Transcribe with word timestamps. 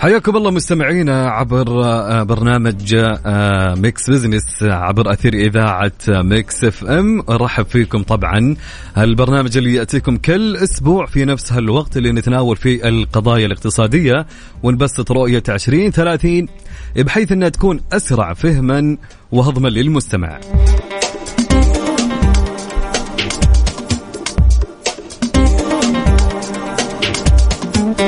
حياكم 0.00 0.36
الله 0.36 0.50
مستمعينا 0.50 1.26
عبر 1.30 1.84
آه، 1.84 2.22
برنامج 2.22 2.94
آه، 2.94 3.74
Mix 3.74 4.10
Business 4.10 4.62
عبر 4.62 5.12
أثير 5.12 5.34
إذاعة 5.34 5.92
Mix 6.08 6.64
FM. 6.64 7.22
رحب 7.30 7.66
فيكم 7.66 8.02
طبعا. 8.02 8.56
البرنامج 8.98 9.56
اللي 9.56 9.74
يأتيكم 9.74 10.16
كل 10.16 10.56
أسبوع 10.56 11.06
في 11.06 11.24
نفس 11.24 11.52
هالوقت 11.52 11.96
اللي 11.96 12.12
نتناول 12.12 12.56
فيه 12.56 12.88
القضايا 12.88 13.46
الاقتصادية. 13.46 14.26
ونبسط 14.62 15.12
رؤية 15.12 15.42
2030 15.48 16.48
بحيث 16.96 17.32
أنها 17.32 17.48
تكون 17.48 17.80
أسرع 17.92 18.34
فهما 18.34 18.96
وهضما 19.32 19.68
للمستمع. 19.68 20.40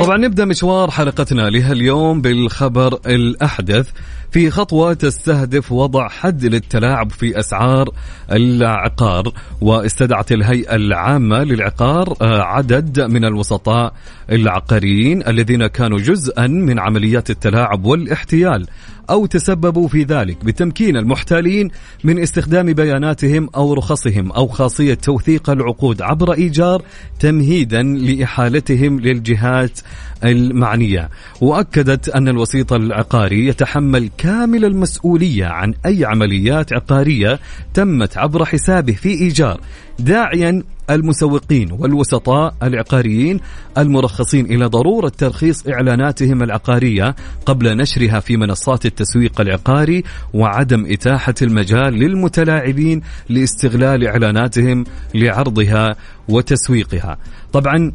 طبعا 0.01 0.17
نبدأ 0.17 0.45
مشوار 0.45 0.91
حلقتنا 0.91 1.49
لها 1.49 1.71
اليوم 1.71 2.21
بالخبر 2.21 2.99
الأحدث. 3.07 3.89
في 4.31 4.49
خطوة 4.49 4.93
تستهدف 4.93 5.71
وضع 5.71 6.07
حد 6.07 6.45
للتلاعب 6.45 7.11
في 7.11 7.39
أسعار 7.39 7.89
العقار 8.31 9.33
واستدعت 9.61 10.31
الهيئة 10.31 10.75
العامة 10.75 11.43
للعقار 11.43 12.13
آه، 12.21 12.41
عدد 12.41 13.01
من 13.01 13.25
الوسطاء 13.25 13.93
العقاريين 14.31 15.27
الذين 15.27 15.67
كانوا 15.67 15.99
جزءا 15.99 16.47
من 16.47 16.79
عمليات 16.79 17.29
التلاعب 17.29 17.85
والاحتيال 17.85 18.67
أو 19.09 19.25
تسببوا 19.25 19.87
في 19.87 20.03
ذلك 20.03 20.45
بتمكين 20.45 20.97
المحتالين 20.97 21.69
من 22.03 22.19
استخدام 22.19 22.73
بياناتهم 22.73 23.49
أو 23.55 23.73
رخصهم 23.73 24.31
أو 24.31 24.47
خاصية 24.47 24.93
توثيق 24.93 25.49
العقود 25.49 26.01
عبر 26.01 26.33
إيجار 26.33 26.81
تمهيدا 27.19 27.83
لإحالتهم 27.83 28.99
للجهات 28.99 29.79
المعنية 30.23 31.09
وأكدت 31.41 32.09
أن 32.09 32.27
الوسيط 32.27 32.73
العقاري 32.73 33.47
يتحمل 33.47 34.09
كامل 34.17 34.65
المسؤولية 34.65 35.45
عن 35.45 35.73
أي 35.85 36.05
عمليات 36.05 36.73
عقارية 36.73 37.39
تمت 37.73 38.17
عبر 38.17 38.45
حسابه 38.45 38.93
في 38.93 39.09
إيجار 39.09 39.59
داعيا 39.99 40.63
المسوقين 40.89 41.71
والوسطاء 41.71 42.53
العقاريين 42.63 43.39
المرخصين 43.77 44.45
إلى 44.45 44.65
ضرورة 44.65 45.09
ترخيص 45.09 45.67
إعلاناتهم 45.67 46.43
العقارية 46.43 47.15
قبل 47.45 47.77
نشرها 47.77 48.19
في 48.19 48.37
منصات 48.37 48.85
التسويق 48.85 49.41
العقاري 49.41 50.03
وعدم 50.33 50.85
إتاحة 50.91 51.33
المجال 51.41 51.93
للمتلاعبين 51.93 53.01
لاستغلال 53.29 54.07
إعلاناتهم 54.07 54.83
لعرضها 55.15 55.95
وتسويقها. 56.29 57.17
طبعا 57.53 57.91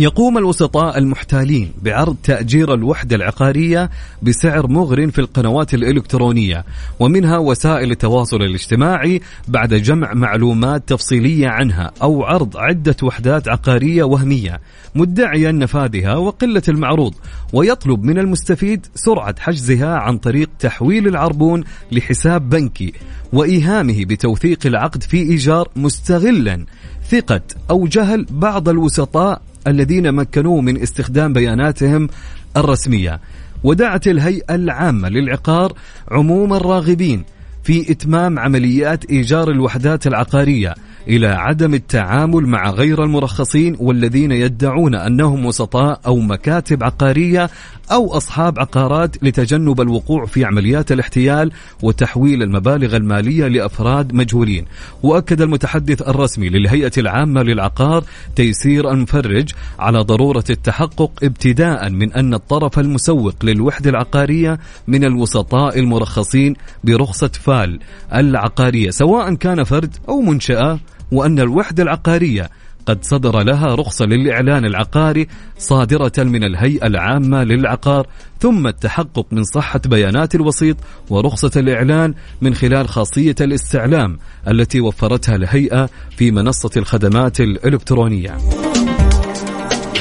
يقوم 0.00 0.38
الوسطاء 0.38 0.98
المحتالين 0.98 1.72
بعرض 1.82 2.16
تأجير 2.22 2.74
الوحدة 2.74 3.16
العقارية 3.16 3.90
بسعر 4.22 4.66
مغر 4.66 5.10
في 5.10 5.18
القنوات 5.18 5.74
الإلكترونية 5.74 6.64
ومنها 7.00 7.38
وسائل 7.38 7.90
التواصل 7.90 8.36
الاجتماعي 8.36 9.20
بعد 9.48 9.74
جمع 9.74 10.14
معلومات 10.14 10.88
تفصيلية 10.88 11.48
عنها 11.48 11.90
أو 12.02 12.22
عرض 12.22 12.56
عدة 12.56 12.96
وحدات 13.02 13.48
عقارية 13.48 14.04
وهمية 14.04 14.60
مدعيا 14.94 15.52
نفاذها 15.52 16.14
وقلة 16.14 16.62
المعروض 16.68 17.14
ويطلب 17.52 18.02
من 18.04 18.18
المستفيد 18.18 18.86
سرعة 18.94 19.34
حجزها 19.38 19.94
عن 19.94 20.18
طريق 20.18 20.50
تحويل 20.58 21.08
العربون 21.08 21.64
لحساب 21.92 22.48
بنكي 22.48 22.92
وإيهامه 23.32 24.04
بتوثيق 24.04 24.58
العقد 24.66 25.02
في 25.02 25.16
إيجار 25.16 25.68
مستغلا 25.76 26.66
ثقة 27.08 27.40
أو 27.70 27.86
جهل 27.86 28.26
بعض 28.30 28.68
الوسطاء 28.68 29.47
الذين 29.68 30.12
مكنوه 30.12 30.60
من 30.60 30.82
استخدام 30.82 31.32
بياناتهم 31.32 32.08
الرسمية. 32.56 33.20
ودعت 33.64 34.06
الهيئة 34.06 34.54
العامة 34.54 35.08
للعقار 35.08 35.72
عموم 36.10 36.54
الراغبين 36.54 37.24
في 37.68 37.92
إتمام 37.92 38.38
عمليات 38.38 39.04
إيجار 39.04 39.50
الوحدات 39.50 40.06
العقارية 40.06 40.74
إلى 41.08 41.26
عدم 41.26 41.74
التعامل 41.74 42.46
مع 42.46 42.70
غير 42.70 43.04
المرخصين 43.04 43.76
والذين 43.80 44.32
يدعون 44.32 44.94
أنهم 44.94 45.46
وسطاء 45.46 46.00
أو 46.06 46.16
مكاتب 46.16 46.82
عقارية 46.82 47.50
أو 47.92 48.16
أصحاب 48.16 48.58
عقارات 48.58 49.24
لتجنب 49.24 49.80
الوقوع 49.80 50.26
في 50.26 50.44
عمليات 50.44 50.92
الاحتيال 50.92 51.52
وتحويل 51.82 52.42
المبالغ 52.42 52.96
المالية 52.96 53.48
لأفراد 53.48 54.14
مجهولين. 54.14 54.64
وأكد 55.02 55.42
المتحدث 55.42 56.02
الرسمي 56.02 56.48
للهيئة 56.48 56.92
العامة 56.98 57.42
للعقار 57.42 58.04
تيسير 58.36 58.90
المفرج 58.90 59.50
على 59.78 59.98
ضرورة 59.98 60.44
التحقق 60.50 61.10
ابتداء 61.22 61.90
من 61.90 62.12
أن 62.12 62.34
الطرف 62.34 62.78
المسوق 62.78 63.34
للوحدة 63.44 63.90
العقارية 63.90 64.58
من 64.86 65.04
الوسطاء 65.04 65.78
المرخصين 65.78 66.54
برخصة 66.84 67.30
فال 67.58 67.78
العقارية 68.14 68.90
سواء 68.90 69.34
كان 69.34 69.64
فرد 69.64 69.96
أو 70.08 70.20
منشأة 70.20 70.80
وأن 71.12 71.40
الوحدة 71.40 71.82
العقارية 71.82 72.50
قد 72.86 73.04
صدر 73.04 73.42
لها 73.42 73.74
رخصة 73.74 74.04
للإعلان 74.04 74.64
العقاري 74.64 75.28
صادرة 75.58 76.12
من 76.18 76.44
الهيئة 76.44 76.86
العامة 76.86 77.44
للعقار 77.44 78.06
ثم 78.40 78.66
التحقق 78.66 79.26
من 79.32 79.44
صحة 79.44 79.80
بيانات 79.86 80.34
الوسيط 80.34 80.76
ورخصة 81.10 81.50
الإعلان 81.56 82.14
من 82.40 82.54
خلال 82.54 82.88
خاصية 82.88 83.34
الاستعلام 83.40 84.18
التي 84.48 84.80
وفرتها 84.80 85.36
الهيئة 85.36 85.88
في 86.16 86.30
منصة 86.30 86.70
الخدمات 86.76 87.40
الإلكترونية. 87.40 88.38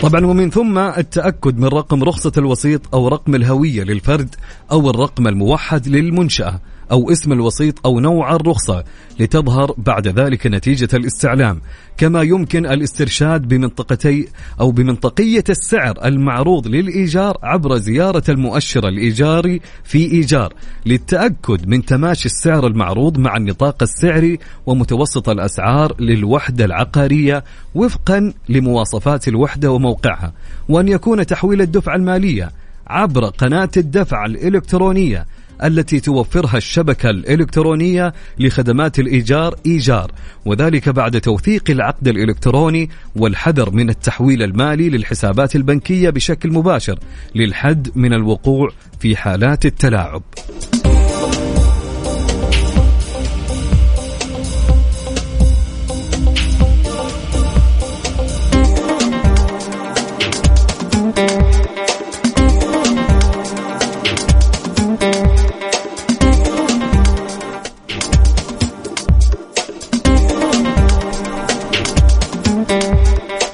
طبعا 0.01 0.25
ومن 0.25 0.49
ثم 0.49 0.77
التأكد 0.77 1.57
من 1.57 1.67
رقم 1.67 2.03
رخصة 2.03 2.31
الوسيط 2.37 2.95
أو 2.95 3.07
رقم 3.07 3.35
الهوية 3.35 3.83
للفرد 3.83 4.35
أو 4.71 4.89
الرقم 4.89 5.27
الموحد 5.27 5.87
للمنشأة 5.87 6.59
أو 6.91 7.11
اسم 7.11 7.31
الوسيط 7.33 7.85
أو 7.85 7.99
نوع 7.99 8.35
الرخصة 8.35 8.83
لتظهر 9.19 9.73
بعد 9.77 10.07
ذلك 10.07 10.47
نتيجة 10.47 10.89
الاستعلام 10.93 11.61
كما 11.97 12.21
يمكن 12.21 12.65
الاسترشاد 12.65 13.47
بمنطقتي 13.47 14.27
أو 14.59 14.71
بمنطقية 14.71 15.43
السعر 15.49 16.05
المعروض 16.05 16.67
للإيجار 16.67 17.37
عبر 17.43 17.77
زيارة 17.77 18.23
المؤشر 18.29 18.87
الإيجاري 18.87 19.61
في 19.83 20.11
إيجار 20.11 20.53
للتأكد 20.85 21.67
من 21.67 21.85
تماشي 21.85 22.25
السعر 22.25 22.67
المعروض 22.67 23.17
مع 23.17 23.37
النطاق 23.37 23.83
السعري 23.83 24.39
ومتوسط 24.65 25.29
الأسعار 25.29 25.95
للوحدة 25.99 26.65
العقارية 26.65 27.43
وفقا 27.75 28.33
لمواصفات 28.49 29.27
الوحدة 29.27 29.71
وموقعها 29.71 30.33
وأن 30.69 30.87
يكون 30.87 31.25
تحويل 31.25 31.61
الدفعة 31.61 31.95
المالية 31.95 32.51
عبر 32.87 33.25
قناة 33.25 33.69
الدفع 33.77 34.25
الإلكترونية 34.25 35.25
التي 35.63 35.99
توفرها 35.99 36.57
الشبكة 36.57 37.09
الإلكترونية 37.09 38.13
لخدمات 38.39 38.99
الإيجار 38.99 39.55
إيجار. 39.65 40.11
وذلك 40.45 40.89
بعد 40.89 41.21
توثيق 41.21 41.63
العقد 41.69 42.07
الإلكتروني 42.07 42.89
والحذر 43.15 43.71
من 43.71 43.89
التحويل 43.89 44.43
المالي 44.43 44.89
للحسابات 44.89 45.55
البنكية 45.55 46.09
بشكل 46.09 46.51
مباشر 46.51 46.99
للحد 47.35 47.89
من 47.95 48.13
الوقوع 48.13 48.69
في 48.99 49.15
حالات 49.15 49.65
التلاعب. 49.65 50.23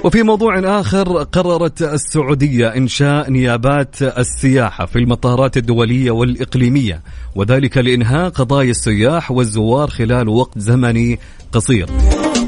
وفي 0.04 0.22
موضوع 0.22 0.80
آخر 0.80 1.22
قررت 1.22 1.82
السعودية 1.82 2.68
إنشاء 2.68 3.30
نيابات 3.30 4.02
السياحة 4.02 4.86
في 4.86 4.98
المطارات 4.98 5.56
الدولية 5.56 6.10
والإقليمية 6.10 7.02
وذلك 7.34 7.78
لإنهاء 7.78 8.28
قضايا 8.28 8.70
السياح 8.70 9.30
والزوار 9.30 9.90
خلال 9.90 10.28
وقت 10.28 10.58
زمني 10.58 11.18
قصير. 11.52 11.86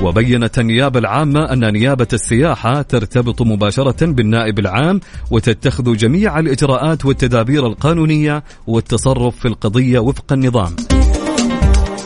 وبينت 0.02 0.58
النيابة 0.58 0.98
العامة 0.98 1.52
أن 1.52 1.72
نيابة 1.72 2.08
السياحة 2.12 2.82
ترتبط 2.82 3.42
مباشرة 3.42 4.06
بالنائب 4.06 4.58
العام 4.58 5.00
وتتخذ 5.30 5.96
جميع 5.96 6.38
الإجراءات 6.38 7.04
والتدابير 7.04 7.66
القانونية 7.66 8.42
والتصرف 8.66 9.36
في 9.36 9.48
القضية 9.48 9.98
وفق 9.98 10.32
النظام. 10.32 10.76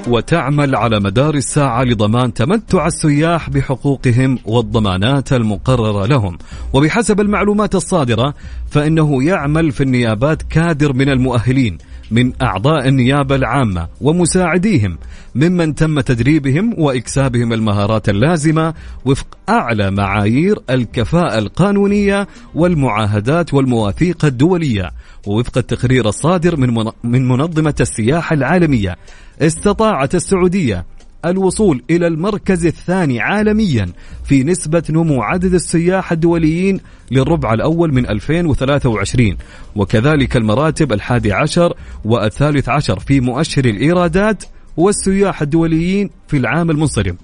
وتعمل 0.09 0.77
على 0.77 1.01
مدار 1.01 1.35
الساعة 1.35 1.85
لضمان 1.85 2.35
تمتع 2.35 2.87
السياح 2.87 3.51
بحقوقهم 3.51 4.39
والضمانات 4.45 5.33
المقررة 5.33 6.07
لهم. 6.07 6.39
وبحسب 6.73 7.21
المعلومات 7.21 7.75
الصادرة 7.75 8.35
فإنه 8.71 9.25
يعمل 9.25 9.73
في 9.73 9.83
النيابات 9.83 10.43
كادر 10.43 10.93
من 10.93 11.09
المؤهلين 11.09 11.79
من 12.11 12.33
أعضاء 12.43 12.89
النيابة 12.89 13.35
العامة 13.35 13.89
ومساعديهم 14.01 14.99
ممن 15.35 15.75
تم 15.75 16.01
تدريبهم 16.01 16.75
وإكسابهم 16.79 17.53
المهارات 17.53 18.09
اللازمة 18.09 18.75
وفق 19.05 19.27
أعلى 19.49 19.91
معايير 19.91 20.59
الكفاءة 20.71 21.39
القانونية 21.39 22.29
والمعاهدات 22.55 23.55
والمواثيق 23.55 24.25
الدولية. 24.25 24.91
ووفق 25.27 25.59
التقرير 25.59 26.09
الصادر 26.09 26.57
من 26.57 26.91
من 27.05 27.29
منظمة 27.29 27.75
السياحة 27.81 28.35
العالمية 28.35 28.97
استطاعت 29.43 30.15
السعودية 30.15 30.85
الوصول 31.25 31.83
إلى 31.91 32.07
المركز 32.07 32.67
الثاني 32.67 33.21
عالميا 33.21 33.89
في 34.25 34.45
نسبة 34.45 34.83
نمو 34.91 35.23
عدد 35.23 35.55
السياح 35.55 36.13
الدوليين 36.13 36.81
للربع 37.11 37.55
الأول 37.55 37.95
من 37.95 38.09
2023 38.09 39.37
وكذلك 39.77 40.37
المراتب 40.37 40.93
الحادي 40.93 41.33
عشر 41.33 41.75
والثالث 42.05 42.69
عشر 42.69 42.99
في 43.01 43.21
مؤشر 43.21 43.65
الإيرادات 43.65 44.45
والسياح 44.77 45.43
الدوليين 45.43 46.11
في 46.29 46.37
العام 46.37 46.71
المنصرم. 46.71 47.17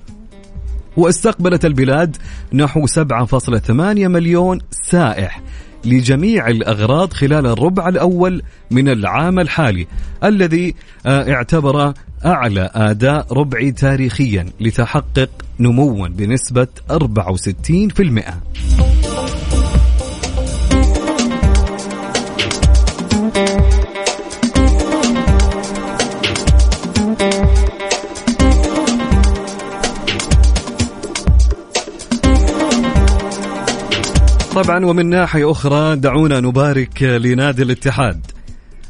واستقبلت 0.97 1.65
البلاد 1.65 2.17
نحو 2.53 2.87
7.8 2.87 3.71
مليون 3.71 4.61
سائح 4.71 5.43
لجميع 5.87 6.49
الأغراض 6.49 7.13
خلال 7.13 7.47
الربع 7.47 7.89
الأول 7.89 8.43
من 8.71 8.89
العام 8.89 9.39
الحالي 9.39 9.87
الذي 10.25 10.75
آه، 11.07 11.33
اعتبر 11.33 11.93
أعلى 12.25 12.71
أداء 12.75 13.33
ربعي 13.33 13.73
تاريخيا 13.73 14.47
لتحقق 14.61 15.31
نموا 15.61 16.09
بنسبة 16.09 16.69
64% 16.91 19.56
طبعا 34.57 34.85
ومن 34.85 35.07
ناحية 35.07 35.51
أخرى 35.51 35.97
دعونا 35.97 36.41
نبارك 36.41 37.03
لنادي 37.03 37.63
الاتحاد 37.63 38.27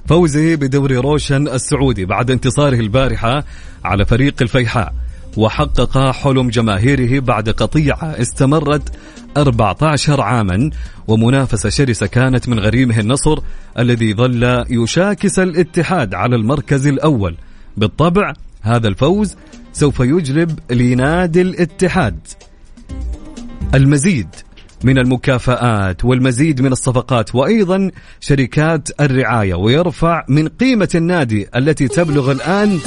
فوزه 0.08 0.54
بدوري 0.54 0.96
روشن 0.96 1.48
السعودي 1.48 2.04
بعد 2.04 2.30
انتصاره 2.30 2.80
البارحة 2.80 3.44
على 3.84 4.06
فريق 4.06 4.34
الفيحاء 4.42 4.94
وحقق 5.36 6.10
حلم 6.10 6.48
جماهيره 6.48 7.20
بعد 7.20 7.48
قطيعة 7.48 8.04
استمرت 8.20 8.92
14 9.36 10.20
عاما 10.20 10.70
ومنافسة 11.08 11.68
شرسة 11.68 12.06
كانت 12.06 12.48
من 12.48 12.58
غريمه 12.58 12.98
النصر 13.00 13.38
الذي 13.78 14.14
ظل 14.14 14.64
يشاكس 14.70 15.38
الاتحاد 15.38 16.14
على 16.14 16.36
المركز 16.36 16.86
الأول. 16.86 17.36
بالطبع 17.76 18.32
هذا 18.62 18.88
الفوز 18.88 19.36
سوف 19.72 20.00
يجلب 20.00 20.58
لنادي 20.70 21.42
الاتحاد. 21.42 22.18
المزيد 23.74 24.28
من 24.84 24.98
المكافآت 24.98 26.04
والمزيد 26.04 26.60
من 26.60 26.72
الصفقات 26.72 27.34
وأيضا 27.34 27.90
شركات 28.20 29.00
الرعاية 29.00 29.54
ويرفع 29.54 30.24
من 30.28 30.48
قيمة 30.48 30.88
النادي 30.94 31.48
التي 31.56 31.88
تبلغ 31.88 32.32
الآن 32.32 32.78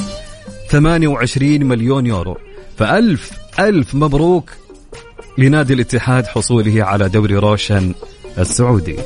28 0.70 1.64
مليون 1.64 2.06
يورو. 2.06 2.36
فألف 2.78 3.30
ألف 3.58 3.94
مبروك 3.94 4.50
لنادي 5.38 5.74
الاتحاد 5.74 6.26
حصوله 6.26 6.84
على 6.84 7.08
دوري 7.08 7.36
روشن 7.36 7.94
السعودي. 8.38 8.96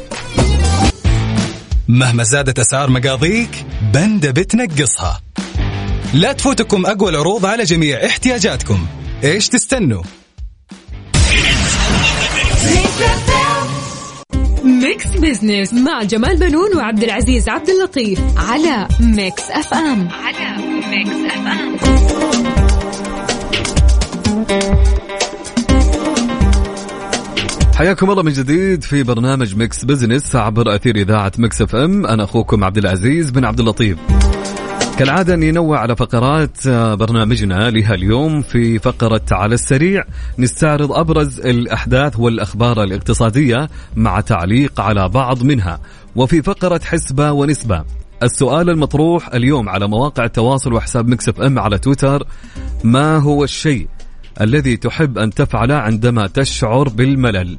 مهما 1.89 2.23
زادت 2.23 2.59
أسعار 2.59 2.91
مقاضيك 2.91 3.67
بند 3.95 4.27
بتنقصها. 4.27 5.21
لا 6.15 6.33
تفوتكم 6.33 6.87
أقوى 6.87 7.11
العروض 7.11 7.47
على 7.47 7.65
جميع 7.65 8.07
احتياجاتكم. 8.07 8.87
إيش 9.25 9.49
تستنوا؟ 9.49 10.03
Mix 14.65 15.07
Business 15.07 15.75
مع 15.75 16.03
جمال 16.03 16.37
بنون 16.37 16.77
وعبد 16.77 17.03
العزيز 17.03 17.49
عبد 17.49 17.69
اللطيف 17.69 18.21
على 18.37 18.89
Mix 19.01 19.51
FM. 19.51 20.09
على 20.09 20.63
Mix 20.91 21.35
FM. 21.35 21.77
حياكم 27.75 28.11
الله 28.11 28.23
من 28.23 28.33
جديد 28.33 28.83
في 28.83 29.03
برنامج 29.03 29.57
Mix 29.57 29.85
Business 29.85 30.37
عبر 30.37 30.75
أثير 30.75 30.97
إذاعة 30.97 31.33
Mix 31.39 31.63
FM. 31.63 32.07
أنا 32.07 32.25
أخوكم 32.25 32.65
عبد 32.65 32.79
العزيز 32.79 33.31
بن 33.31 33.45
عبد 33.45 33.61
اللطيف. 33.61 33.99
كالعادة 34.99 35.37
ننوع 35.37 35.79
على 35.79 35.97
فقرات 35.97 36.67
آه، 36.67 36.95
برنامجنا 36.95 37.71
لها 37.71 37.95
اليوم 37.95 38.43
في 38.43 38.79
فقرة 38.79 39.23
على 39.33 39.55
السريع. 39.55 40.05
نستعرض 40.39 40.93
أبرز 40.93 41.41
الأحداث 41.41 42.19
والأخبار 42.19 42.83
الاقتصادية 42.83 43.69
مع 43.97 44.21
تعليق 44.21 44.81
على 44.81 45.09
بعض 45.09 45.43
منها. 45.43 45.81
وفي 46.17 46.43
فقرة 46.43 46.81
حسبة 46.85 47.33
ونسبة. 47.33 47.85
السؤال 48.23 48.71
المطروح 48.71 49.29
اليوم 49.29 49.69
على 49.69 49.89
مواقع 49.89 50.25
التواصل 50.25 50.73
وحساب 50.73 51.09
مكسف 51.09 51.41
إم 51.41 51.59
على 51.59 51.79
تويتر 51.79 52.27
ما 52.85 53.17
هو 53.17 53.45
الشيء 53.45 53.89
الذي 54.41 54.77
تحب 54.77 55.19
أن 55.19 55.31
تفعله 55.31 55.75
عندما 55.75 56.27
تشعر 56.27 56.89
بالملل؟ 56.89 57.59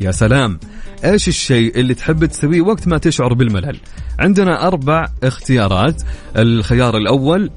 يا 0.00 0.10
سلام. 0.10 0.58
إيش 1.04 1.28
الشيء 1.28 1.80
اللي 1.80 1.94
تحب 1.94 2.24
تسويه 2.24 2.60
وقت 2.60 2.88
ما 2.88 2.98
تشعر 2.98 3.34
بالملل؟ 3.34 3.76
عندنا 4.18 4.66
أربع 4.66 5.08
اختيارات. 5.22 6.02
الخيار 6.36 6.96
الأول 6.96 7.50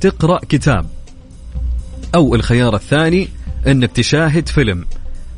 تقرأ 0.00 0.40
كتاب. 0.48 0.86
أو 2.14 2.34
الخيار 2.34 2.74
الثاني 2.74 3.28
إنك 3.66 3.92
تشاهد 3.92 4.48
فيلم. 4.48 4.84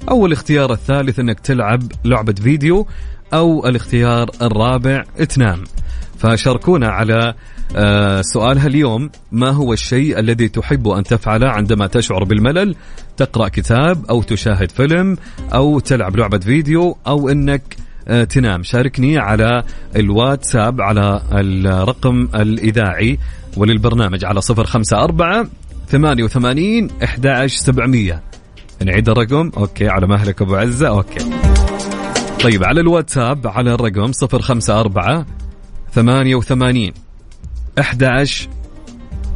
أو 0.08 0.26
الاختيار 0.26 0.72
الثالث 0.72 1.18
إنك 1.18 1.40
تلعب 1.40 1.82
لعبة 2.04 2.34
فيديو. 2.42 2.86
أو 3.34 3.68
الاختيار 3.68 4.30
الرابع 4.42 5.04
تنام. 5.28 5.64
فشاركونا 6.18 6.88
على 6.88 7.34
آه 7.76 8.22
سؤالها 8.22 8.66
اليوم 8.66 9.10
ما 9.32 9.50
هو 9.50 9.72
الشيء 9.72 10.18
الذي 10.18 10.48
تحب 10.48 10.88
أن 10.88 11.02
تفعله 11.02 11.48
عندما 11.48 11.86
تشعر 11.86 12.24
بالملل؟ 12.24 12.74
تقرأ 13.16 13.48
كتاب 13.48 14.06
أو 14.10 14.22
تشاهد 14.22 14.70
فيلم 14.70 15.16
أو 15.54 15.78
تلعب 15.78 16.16
لعبة 16.16 16.38
فيديو 16.38 16.96
أو 17.06 17.28
أنك 17.28 17.76
آه 18.08 18.24
تنام. 18.24 18.62
شاركني 18.62 19.18
على 19.18 19.62
الواتساب 19.96 20.80
على 20.80 21.22
الرقم 21.32 22.28
الإذاعي 22.34 23.18
وللبرنامج 23.56 24.24
على 24.24 24.40
صفر 24.40 24.64
خمسة 24.64 25.04
أربعة 25.04 25.46
ثمانية 25.88 26.24
وثمانين 26.24 26.88
إحدى 27.04 27.48
سبعمية. 27.48 28.22
نعيد 28.84 29.08
الرقم. 29.08 29.50
okay 29.56 29.88
على 29.88 30.06
مهلك 30.06 30.42
أبو 30.42 30.54
عزة. 30.56 30.88
okay. 30.88 31.30
طيب 32.42 32.64
على 32.64 32.80
الواتساب 32.80 33.46
على 33.46 33.74
الرقم 33.74 34.12
صفر 34.12 34.42
خمسة 34.42 34.80
أربعة 34.80 35.26
ثمانية 35.92 36.34
وثمانين. 36.34 36.92
أحد 37.78 38.04
عشر 38.04 38.48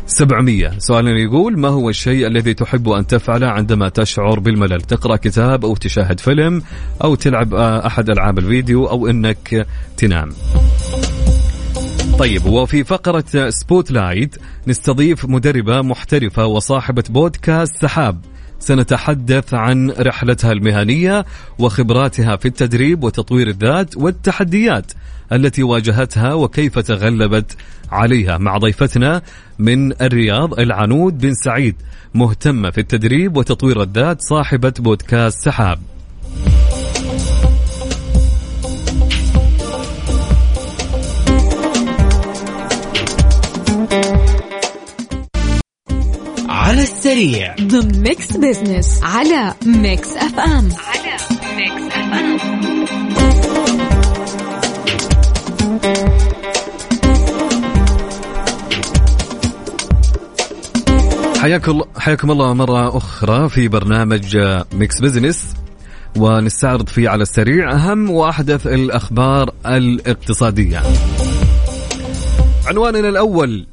سبعمية. 0.06 0.72
سؤالنا 0.78 1.18
يقول 1.18 1.58
ما 1.58 1.68
هو 1.68 1.90
الشيء 1.90 2.26
الذي 2.26 2.54
تحب 2.54 2.88
أن 2.88 3.06
تفعله 3.06 3.46
عندما 3.46 3.88
تشعر 3.88 4.38
بالملل؟ 4.38 4.80
تقرأ 4.80 5.16
كتاب 5.16 5.64
أو 5.64 5.76
تشاهد 5.76 6.20
فيلم 6.20 6.62
أو 7.04 7.14
تلعب 7.14 7.54
آه، 7.54 7.86
أحد 7.86 8.10
ألعاب 8.10 8.38
الفيديو 8.38 8.86
أو 8.86 9.06
أنك 9.06 9.66
تنام. 9.96 10.32
طيب 12.18 12.46
وفي 12.46 12.84
فقرة 12.84 13.50
spotlight 13.50 14.36
نستضيف 14.66 15.24
مدربة 15.24 15.82
محترفة 15.82 16.46
وصاحبة 16.46 17.04
بودكاست 17.10 17.76
سحاب. 17.82 18.20
سنتحدث 18.58 19.54
عن 19.54 19.90
رحلتها 19.90 20.52
المهنية 20.52 21.24
وخبراتها 21.58 22.36
في 22.36 22.48
التدريب 22.48 23.04
وتطوير 23.04 23.48
الذات 23.48 23.96
والتحديات. 23.96 24.92
التي 25.32 25.62
واجهتها 25.62 26.34
وكيف 26.34 26.78
تغلبت 26.78 27.56
عليها. 27.92 28.38
مع 28.38 28.58
ضيفتنا 28.58 29.22
من 29.58 30.02
الرياض 30.02 30.60
العنود 30.60 31.18
بن 31.18 31.34
سعيد 31.34 31.76
مهتمة 32.14 32.70
في 32.70 32.78
التدريب 32.78 33.36
وتطوير 33.36 33.82
الذات 33.82 34.22
صاحبة 34.22 34.72
بودكاست 34.78 35.44
سحاب. 35.44 35.78
على 46.48 46.82
السريع. 46.82 47.56
The 47.56 47.98
Mix 47.98 48.36
Business 48.36 49.00
على 49.02 49.54
Mix 49.66 50.16
FM 50.16 50.68
على 50.88 51.16
Mix 51.56 51.96
FM 51.96 53.03
حياكم 61.44 61.82
حياكم 61.96 62.30
الله 62.30 62.54
مرة 62.54 62.96
أخرى 62.96 63.48
في 63.48 63.68
برنامج 63.68 64.38
Mix 64.72 65.00
Business 65.00 65.54
ونستعرض 66.16 66.88
فيه 66.88 67.08
على 67.08 67.22
السريع 67.22 67.72
أهم 67.72 68.10
وأحدث 68.10 68.66
الأخبار 68.66 69.50
الاقتصادية. 69.66 70.82
عنواننا 72.66 73.08
الأول 73.08 73.66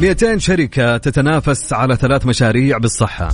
200 0.00 0.38
شركة 0.38 0.96
تتنافس 0.96 1.72
على 1.72 1.96
ثلاث 1.96 2.26
مشاريع 2.26 2.78
بالصحة. 2.78 3.28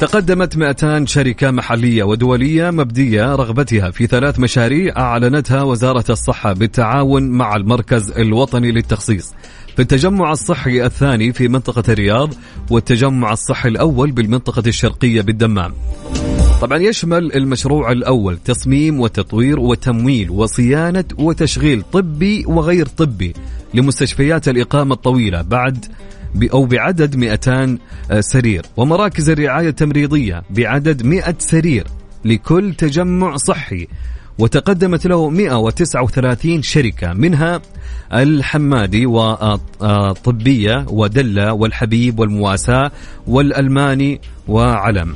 تقدمت 0.00 0.56
200 0.56 1.04
شركة 1.06 1.50
محلية 1.50 2.02
ودولية 2.02 2.70
مبدية 2.70 3.34
رغبتها 3.34 3.90
في 3.90 4.06
ثلاث 4.06 4.38
مشاريع 4.38 4.96
أعلنتها 4.96 5.62
وزارة 5.62 6.04
الصحة 6.10 6.52
بالتعاون 6.52 7.30
مع 7.30 7.56
المركز 7.56 8.10
الوطني 8.10 8.72
للتخصيص. 8.72 9.34
في 9.76 9.82
التجمع 9.82 10.32
الصحي 10.32 10.86
الثاني 10.86 11.32
في 11.32 11.48
منطقة 11.48 11.92
الرياض 11.92 12.34
والتجمع 12.70 13.32
الصحي 13.32 13.68
الأول 13.68 14.10
بالمنطقة 14.10 14.62
الشرقية 14.66 15.20
بالدمام. 15.20 15.72
طبعا 16.60 16.78
يشمل 16.78 17.32
المشروع 17.32 17.92
الأول 17.92 18.38
تصميم 18.38 19.00
وتطوير 19.00 19.60
وتمويل 19.60 20.30
وصيانة 20.30 21.04
وتشغيل 21.18 21.82
طبي 21.92 22.44
وغير 22.46 22.86
طبي 22.86 23.34
لمستشفيات 23.74 24.48
الإقامة 24.48 24.94
الطويلة. 24.94 25.42
بعد 25.42 25.86
أو 26.52 26.64
بعدد 26.64 27.16
200 27.16 27.78
سرير. 28.20 28.66
ومراكز 28.76 29.30
الرعاية 29.30 29.68
التمريضية 29.68 30.42
بعدد 30.50 31.06
100 31.06 31.34
سرير 31.38 31.86
لكل 32.24 32.74
تجمع 32.74 33.36
صحي. 33.36 33.86
وتقدمت 34.38 35.06
له 35.06 35.30
139 35.30 36.62
شركة 36.62 37.12
منها 37.12 37.60
الحمادي 38.12 39.06
وطبية 39.06 40.86
ودلة 40.88 41.52
والحبيب 41.52 42.18
والمواساة 42.18 42.92
والألماني 43.26 44.20
وعلم. 44.48 45.14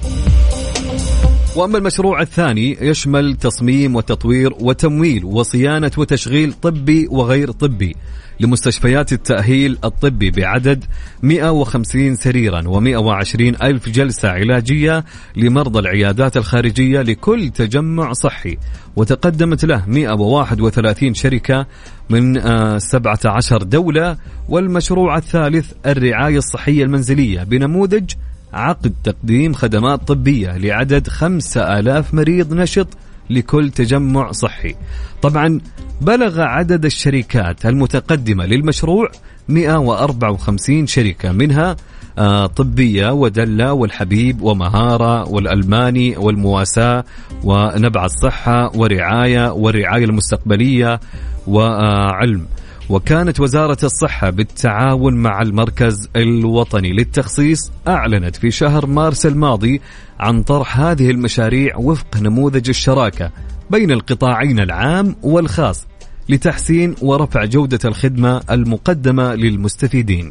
وأما 1.57 1.79
المشروع 1.79 2.23
الثاني 2.23 2.77
يشمل 2.81 3.37
تصميم 3.37 3.97
وتطوير 3.97 4.55
وتمويل 4.61 5.25
وصيانة 5.25 5.91
وتشغيل 5.99 6.53
طبي 6.53 7.07
وغير 7.11 7.51
طبي. 7.51 7.97
لمستشفيات 8.41 9.13
التأهيل 9.13 9.79
الطبي 9.85 10.31
بعدد 10.31 10.85
150 11.23 12.17
سريرا 12.17 12.63
و120 12.63 13.63
ألف 13.63 13.89
جلسة 13.89 14.29
علاجية 14.29 15.05
لمرضى 15.37 15.79
العيادات 15.79 16.37
الخارجية 16.37 17.03
لكل 17.03 17.51
تجمع 17.51 18.13
صحي. 18.13 18.59
وتقدمت 18.97 19.65
له 19.65 19.85
131 19.87 21.15
شركة 21.15 21.67
من 22.11 22.39
17 22.79 23.63
دولة 23.63 24.17
والمشروع 24.49 25.17
الثالث 25.17 25.73
الرعاية 25.87 26.39
الصحية 26.39 26.85
المنزلية 26.85 27.43
بنموذج 27.43 28.11
عقد 28.53 28.95
تقديم 29.05 29.53
خدمات 29.53 30.09
طبية 30.09 30.57
لعدد 30.57 31.09
خمسة 31.09 31.79
آلاف 31.79 32.15
مريض 32.15 32.55
نشط 32.55 32.89
لكل 33.31 33.71
تجمع 33.71 34.33
صحي. 34.33 34.75
طبعا 35.23 35.61
بلغ 36.01 36.41
عدد 36.41 36.85
الشركات 36.85 37.67
المتقدمة 37.67 38.47
للمشروع 38.47 39.09
154 39.49 40.87
شركة 40.87 41.33
منها 41.33 41.77
آه 42.19 42.47
طبية 42.47 43.11
ودلة 43.13 43.73
والحبيب 43.73 44.43
ومهارة 44.43 45.29
والألماني 45.29 46.17
والمواساة 46.17 47.05
ونبع 47.45 48.05
الصحة 48.05 48.77
ورعاية 48.77 49.53
والرعاية 49.53 50.05
المستقبلية 50.05 51.01
وعلم. 51.47 52.47
وكانت 52.89 53.41
وزارة 53.41 53.79
الصحة 53.85 54.31
بالتعاون 54.31 55.15
مع 55.15 55.43
المركز 55.43 56.09
الوطني 56.17 56.93
للتخصيص 56.93 57.73
أعلنت 57.89 58.37
في 58.37 58.51
شهر 58.51 58.87
مارس 58.87 59.27
الماضي 59.27 59.81
عن 60.21 60.43
طرح 60.43 60.81
هذه 60.81 61.11
المشاريع 61.11 61.77
وفق 61.77 62.17
نموذج 62.17 62.69
الشراكة 62.69 63.31
بين 63.71 63.91
القطاعين 63.91 64.61
العام 64.61 65.17
والخاص 65.23 65.87
لتحسين 66.29 66.95
ورفع 67.03 67.45
جودة 67.45 67.79
الخدمة 67.85 68.41
المقدمة 68.51 69.35
للمستفيدين. 69.35 70.31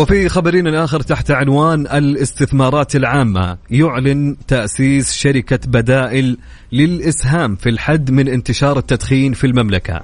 وفي 0.00 0.28
خبرنا 0.28 0.84
آخر 0.84 1.00
تحت 1.00 1.30
عنوان 1.30 1.80
الاستثمارات 1.86 2.96
العامة. 2.96 3.58
يعلن 3.70 4.36
تأسيس 4.48 5.12
شركة 5.12 5.58
بدائل 5.66 6.38
للإسهام 6.72 7.56
في 7.56 7.68
الحد 7.68 8.10
من 8.10 8.28
انتشار 8.28 8.78
التدخين 8.78 9.32
في 9.32 9.46
المملكة. 9.46 10.00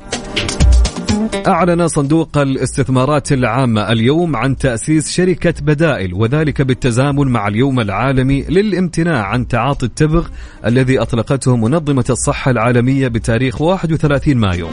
أعلن 1.47 1.89
صندوق 1.89 2.39
الاستثمارات 2.39 3.33
العامة 3.33 3.93
اليوم 3.93 4.37
عن 4.37 4.57
تأسيس 4.57 5.11
شركة 5.11 5.55
بدائل 5.63 6.15
وذلك 6.15 6.63
بالتزامن 6.63 7.29
مع 7.29 7.49
اليوم 7.49 7.81
العالمي 7.81 8.43
للامتناع 8.43 9.23
عن 9.23 9.49
تعاطي 9.49 9.87
التبغ 9.87 10.29
الذي 10.67 10.99
أطلقته 10.99 11.57
منظمة 11.57 12.05
الصحة 12.11 12.51
العالمية 12.51 13.09
بتاريخ 13.09 13.61
31 13.61 14.37
مايو. 14.37 14.69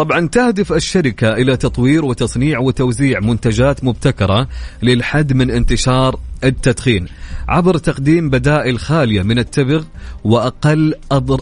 طبعا 0.00 0.28
تهدف 0.28 0.72
الشركة 0.72 1.32
إلى 1.32 1.56
تطوير 1.56 2.04
وتصنيع 2.04 2.58
وتوزيع 2.58 3.20
منتجات 3.20 3.84
مبتكرة 3.84 4.48
للحد 4.82 5.32
من 5.32 5.50
انتشار 5.50 6.20
التدخين 6.44 7.06
عبر 7.48 7.78
تقديم 7.78 8.30
بدائل 8.30 8.78
خالية 8.78 9.22
من 9.22 9.38
التبغ 9.38 9.84
وأقل 10.24 10.94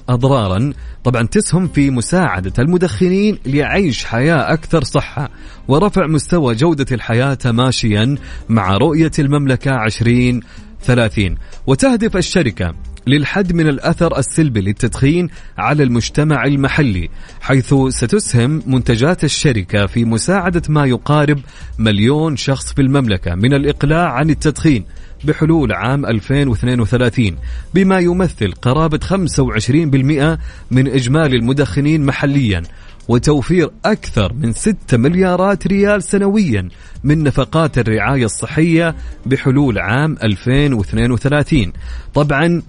أضرارا. 0.09 0.73
طبعا 1.05 1.27
تسهم 1.27 1.69
في 1.69 1.91
مساعدة 1.91 2.53
المدخنين 2.59 3.39
ليعيش 3.47 4.05
حياة 4.05 4.53
أكثر 4.53 4.85
صحة 4.85 5.31
ورفع 5.69 6.07
مستوى 6.07 6.55
جودة 6.55 6.87
الحياة 6.93 7.35
تماشيا 7.35 8.17
مع 8.49 8.77
رؤية 8.77 9.13
المملكة 9.19 9.85
2030 9.85 11.37
وتهدف 11.67 12.17
الشركة 12.17 12.75
للحد 13.09 13.53
من 13.53 13.69
الأثر 13.69 14.19
السلبي 14.19 14.61
للتدخين 14.61 15.29
على 15.59 15.83
المجتمع 15.83 16.45
المحلي 16.45 17.09
حيث 17.41 17.75
ستسهم 17.89 18.63
منتجات 18.67 19.25
الشركة 19.25 19.87
في 19.87 20.05
مساعدة 20.05 20.63
ما 20.69 20.87
يقارب 20.87 21.39
مليون 21.79 22.37
شخص 22.37 22.73
في 22.73 22.83
المملكة 22.83 23.35
من 23.35 23.55
الإقلاع 23.55 24.13
عن 24.13 24.31
التدخين 24.31 24.85
بحلول 25.25 25.73
عام 25.73 26.07
2032 26.07 27.37
بما 27.75 27.99
يمثل 27.99 28.53
قرابة 28.53 28.99
25% 28.99 30.39
من 30.71 30.89
إجمالي 30.89 31.37
المدخنين 31.37 32.07
محليا 32.07 32.63
وتوفير 33.09 33.71
أكثر 33.85 34.33
من 34.33 34.53
6 34.53 34.97
مليارات 34.97 35.67
ريال 35.67 36.03
سنويا 36.03 36.69
من 37.05 37.23
نفقات 37.23 37.79
الرعاية 37.79 38.25
الصحية 38.25 38.95
بحلول 39.27 39.79
عام 39.79 40.17
2032 40.23 41.73
طبعا 42.15 42.63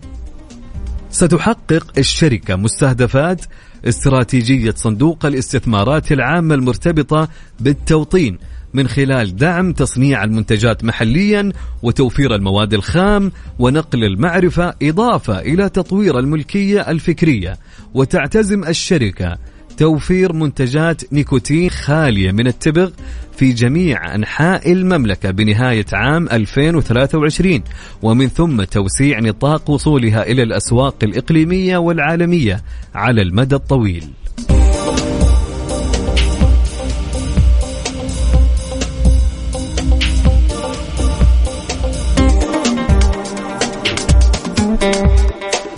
ستحقق 1.12 1.92
الشركة 1.98 2.56
مستهدفات 2.56 3.46
استراتيجية 3.86 4.74
صندوق 4.78 5.26
الاستثمارات 5.26 6.12
العامة 6.12 6.56
المرتبطة 6.56 7.30
بالتوطين 7.60 8.38
من 8.74 8.88
خلال 8.88 9.36
دعم 9.36 9.74
تصنيع 9.74 10.24
المنتجات 10.24 10.84
محليا 10.84 11.52
وتوفير 11.84 12.36
المواد 12.36 12.74
الخام 12.74 13.32
ونقل 13.60 14.04
المعرفة 14.04 14.74
إضافة 14.84 15.40
إلى 15.40 15.70
تطوير 15.70 16.20
الملكية 16.20 16.82
الفكرية 16.82 17.58
وتعتزم 17.94 18.64
الشركة 18.64 19.38
توفير 19.80 20.34
منتجات 20.34 21.14
نيكوتين 21.14 21.70
خالية 21.70 22.32
من 22.32 22.48
التبغ 22.48 22.92
في 23.38 23.54
جميع 23.54 24.16
أنحاء 24.16 24.72
المملكة 24.72 25.32
بنهاية 25.32 25.86
عام 25.94 26.30
2023 26.32 27.64
ومن 28.02 28.28
ثم 28.28 28.64
توسيع 28.64 29.20
نطاق 29.20 29.70
وصولها 29.70 30.24
إلى 30.24 30.44
الأسواق 30.44 30.96
الإقليمية 31.04 31.78
والعالمية 31.78 32.62
على 32.96 33.22
المدى 33.22 33.56
الطويل. 33.56 34.04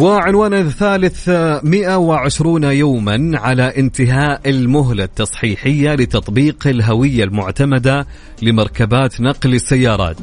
وعنوان 0.01 0.53
الثالث 0.53 1.29
120 1.63 2.63
يوما 2.63 3.39
على 3.39 3.73
انتهاء 3.77 4.49
المهلة 4.49 5.03
التصحيحية 5.03 5.95
لتطبيق 5.95 6.67
الهوية 6.67 7.23
المعتمدة 7.23 8.07
لمركبات 8.41 9.21
نقل 9.21 9.53
السيارات. 9.53 10.17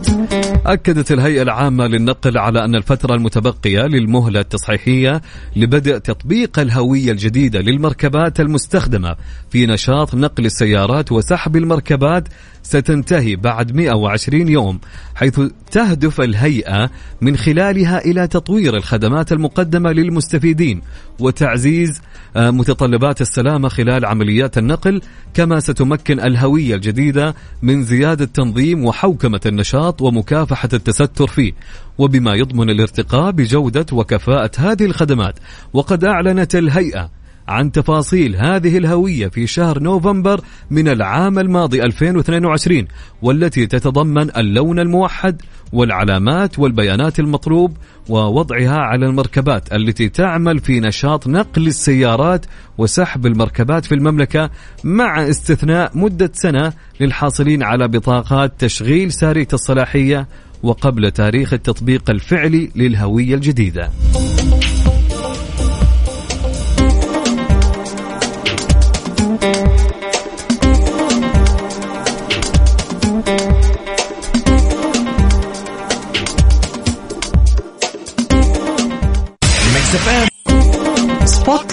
أكدت 0.66 1.12
الهيئة 1.12 1.42
العامة 1.42 1.87
للنقل 1.87 2.38
على 2.38 2.64
أن 2.64 2.75
الفترة 2.75 3.14
المتبقية 3.14 3.80
للمهلة 3.80 4.40
التصحيحية 4.40 5.22
لبدء 5.56 5.98
تطبيق 5.98 6.58
الهوية 6.58 7.12
الجديدة 7.12 7.60
للمركبات 7.60 8.40
المستخدمة 8.40 9.16
في 9.50 9.66
نشاط 9.66 10.14
نقل 10.14 10.46
السيارات 10.46 11.12
وسحب 11.12 11.56
المركبات 11.56 12.28
ستنتهي 12.62 13.37
بعد 13.37 13.76
120 13.76 14.48
يوم 14.48 14.80
حيث 15.14 15.40
تهدف 15.70 16.20
الهيئة 16.20 16.90
من 17.20 17.37
خلالها 17.37 18.04
إلى 18.04 18.26
تطوير 18.26 18.76
الخدمات 18.76 19.32
المقدمة 19.32 19.92
للمستفيدين 19.92 20.82
وتعزيز 21.18 22.00
متطلبات 22.37 23.20
السلامة 23.20 23.68
خلال 23.68 24.04
عمليات 24.04 24.58
النقل 24.58 25.00
كما 25.35 25.61
ستمكن 25.61 26.20
الهوية 26.20 26.75
الجديدة 26.75 27.35
من 27.62 27.82
زيادة 27.82 28.25
تنظيم 28.25 28.85
وحوكمة 28.85 29.40
النشاط 29.47 30.02
ومكافحة 30.02 30.68
التستر 30.73 31.26
فيه. 31.26 31.52
وبما 31.99 32.35
يضمن 32.35 32.70
الارتقاء 32.70 33.30
بجودة 33.30 33.87
وكفاءة 33.92 34.50
هذه 34.58 34.85
الخدمات 34.85 35.38
وقد 35.73 36.04
أعلنت 36.04 36.54
الهيئة 36.54 37.17
عن 37.49 37.73
تفاصيل 37.73 38.37
هذه 38.37 38.78
الهوية 38.78 39.28
في 39.28 39.47
شهر 39.47 39.83
نوفمبر 39.83 40.40
من 40.71 40.88
العام 40.88 41.38
الماضي 41.38 41.83
2022 41.83 42.87
والتي 43.23 43.67
تتضمن 43.67 44.37
اللون 44.37 44.78
الموحد 44.78 45.43
والعلامات 45.73 46.59
والبيانات 46.59 47.19
المطلوب 47.19 47.76
ووضعها 48.09 48.78
على 48.78 49.07
المركبات 49.07 49.73
التي 49.73 50.09
تعمل 50.09 50.59
في 50.59 50.81
نشاط 50.81 51.26
نقل 51.26 51.67
السيارات 51.67 52.47
وسحب 52.78 53.26
المركبات 53.26 53.85
في 53.85 53.95
المملكة 53.95 54.50
مع 54.85 55.28
استثناء 55.28 55.99
مدة 55.99 56.31
سنة 56.35 56.73
للحاصلين 57.00 57.62
على 57.62 57.88
بطاقات 57.88 58.52
تشغيل 58.59 59.12
سارية 59.12 59.49
الصلاحية 59.52 60.28
وقبل 60.62 61.11
تاريخ 61.11 61.52
التطبيق 61.52 62.11
الفعلي 62.11 62.71
للهوية 62.76 63.35
الجديدة. 63.35 63.90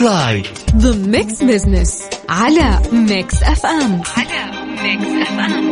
light 0.06 0.48
the 0.78 0.96
Mix 0.96 1.44
Business 1.44 2.04
على 2.30 2.82
Mix 2.94 3.44
FM 3.44 4.02
على 4.18 4.52
Mix 4.84 5.30
FM 5.30 5.72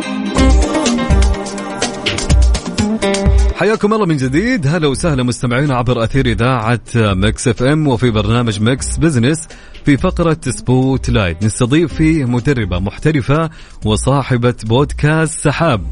حياكم 3.54 3.92
الله 3.92 4.06
من 4.06 4.16
جديد. 4.16 4.66
هلا 4.66 4.86
وسهلا 4.86 5.22
مستمعينا 5.22 5.74
عبر 5.74 6.04
أثير 6.04 6.26
إذاعة 6.26 6.80
Mix 6.96 7.48
FM 7.48 7.88
وفي 7.88 8.10
برنامج 8.10 8.62
Mix 8.62 8.96
Business 8.96 9.48
في 9.84 9.96
فقرة 9.96 10.38
spotlight 10.48 11.44
نستضيف 11.44 11.94
فيه 11.94 12.24
مدربة 12.24 12.78
محترفة 12.78 13.50
وصاحبة 13.84 14.54
بودكاست 14.64 15.40
سحاب. 15.40 15.86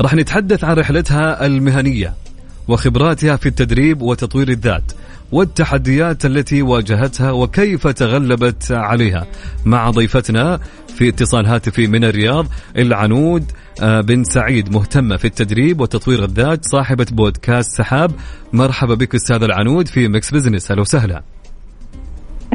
راح 0.00 0.14
نتحدث 0.14 0.64
عن 0.64 0.76
رحلتها 0.76 1.46
المهنية 1.46 2.14
وخبراتها 2.68 3.36
في 3.36 3.46
التدريب 3.46 4.02
وتطوير 4.02 4.48
الذات. 4.48 4.92
والتحديات 5.32 6.26
التي 6.26 6.62
واجهتها 6.62 7.30
وكيف 7.30 7.86
تغلبت 7.86 8.72
عليها. 8.72 9.26
مع 9.64 9.90
ضيفتنا 9.90 10.60
في 10.88 11.08
اتصال 11.08 11.46
هاتفي 11.46 11.86
من 11.86 12.04
الرياض 12.04 12.46
العنود 12.78 13.44
آه، 13.82 14.00
بن 14.00 14.24
سعيد 14.24 14.74
مهتمة 14.74 15.16
في 15.16 15.24
التدريب 15.24 15.80
وتطوير 15.80 16.24
الذات 16.24 16.64
صاحبة 16.64 17.06
بودكاست 17.12 17.76
سحاب. 17.76 18.10
مرحبا 18.52 18.94
بك 18.94 19.14
أستاذ 19.14 19.42
العنود 19.42 19.88
في 19.88 20.08
Mix 20.08 20.30
Business. 20.30 20.70
أهلا 20.70 20.80
وسهلا. 20.80 21.22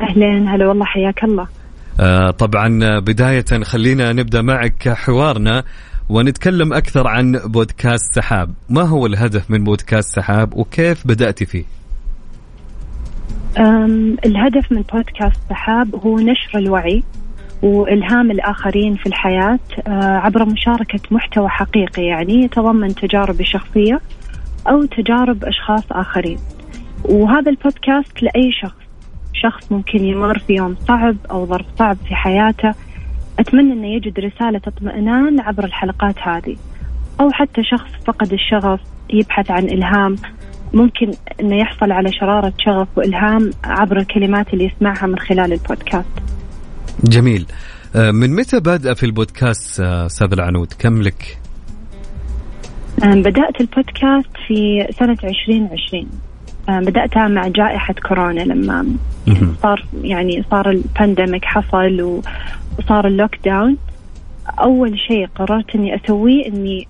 اهلين 0.01 0.47
هلا 0.47 0.67
والله 0.67 0.85
حياك 0.85 1.23
الله. 1.23 1.47
آه، 1.99 2.31
طبعا 2.31 2.99
بداية 2.99 3.63
خلينا 3.63 4.13
نبدأ 4.13 4.41
معك 4.41 4.89
حوارنا 4.89 5.63
ونتكلم 6.09 6.73
أكثر 6.73 7.07
عن 7.07 7.31
بودكاست 7.45 8.15
سحاب. 8.15 8.53
ما 8.69 8.81
هو 8.81 9.05
الهدف 9.05 9.51
من 9.51 9.63
بودكاست 9.63 10.15
سحاب 10.15 10.53
وكيف 10.53 11.07
بدأت 11.07 11.43
فيه؟ 11.43 11.63
الهدف 14.25 14.71
من 14.71 14.81
بودكاست 14.93 15.39
سحاب 15.49 15.95
هو 15.95 16.19
نشر 16.19 16.57
الوعي 16.57 17.03
وإلهام 17.61 18.31
الآخرين 18.31 18.95
في 18.95 19.05
الحياة 19.05 19.59
آه، 19.87 20.17
عبر 20.17 20.45
مشاركة 20.45 20.99
محتوى 21.11 21.49
حقيقي 21.49 22.05
يعني 22.05 22.33
يتضمن 22.33 22.95
تجارب 22.95 23.41
شخصية 23.41 24.01
أو 24.67 24.85
تجارب 24.85 25.43
أشخاص 25.43 25.83
آخرين. 25.91 26.37
وهذا 27.05 27.49
البودكاست 27.49 28.23
لأي 28.23 28.51
شخص 28.51 28.85
شخص 29.33 29.71
ممكن 29.71 30.05
يمر 30.05 30.39
في 30.39 30.53
يوم 30.53 30.75
صعب 30.87 31.15
أو 31.31 31.45
ظرف 31.45 31.65
صعب 31.79 31.97
في 32.07 32.15
حياته 32.15 32.73
أتمنى 33.39 33.73
أنه 33.73 33.87
يجد 33.87 34.19
رسالة 34.19 34.61
اطمئنان 34.67 35.39
عبر 35.39 35.63
الحلقات 35.63 36.15
هذه. 36.19 36.55
أو 37.19 37.31
حتى 37.31 37.63
شخص 37.63 37.91
فقد 38.05 38.33
الشغف 38.33 38.79
يبحث 39.09 39.51
عن 39.51 39.63
إلهام 39.63 40.15
ممكن 40.75 41.11
إنه 41.41 41.55
يحصل 41.55 41.91
على 41.91 42.11
شرارة 42.11 42.53
شغف 42.65 42.87
وإلهام 42.95 43.51
عبر 43.63 43.97
الكلمات 43.97 44.53
اللي 44.53 44.65
يسمعها 44.75 45.07
من 45.07 45.19
خلال 45.19 45.53
البودكاست. 45.53 46.09
جميل 47.03 47.45
آه، 47.95 48.11
من 48.11 48.35
متى 48.35 48.59
بادئ 48.59 48.95
في 48.95 49.05
البودكاست 49.05 49.79
آه، 49.79 50.05
أستاذ 50.05 50.31
العنود 50.33 50.73
كم 50.79 51.01
لك 51.01 51.37
أم، 53.03 53.21
بدأت 53.21 53.61
البودكاست 53.61 54.29
في 54.47 54.87
سنة 54.99 55.17
2020 55.23 56.07
أم، 56.69 56.79
بدأتها 56.81 57.27
مع 57.27 57.47
جائحة 57.47 57.93
كورونا 58.07 58.41
لما. 58.41 58.85
صار 59.63 59.85
يعني 60.03 60.43
صار 60.51 60.69
ال 60.69 60.78
pandemic 60.78 61.45
حصل 61.45 62.21
وصار 62.79 63.07
ال 63.07 63.35
lockdown 63.45 63.77
أول 64.59 64.99
شيء 64.99 65.27
قررت 65.35 65.75
إني 65.75 65.95
أسويه 65.95 66.47
إني 66.47 66.87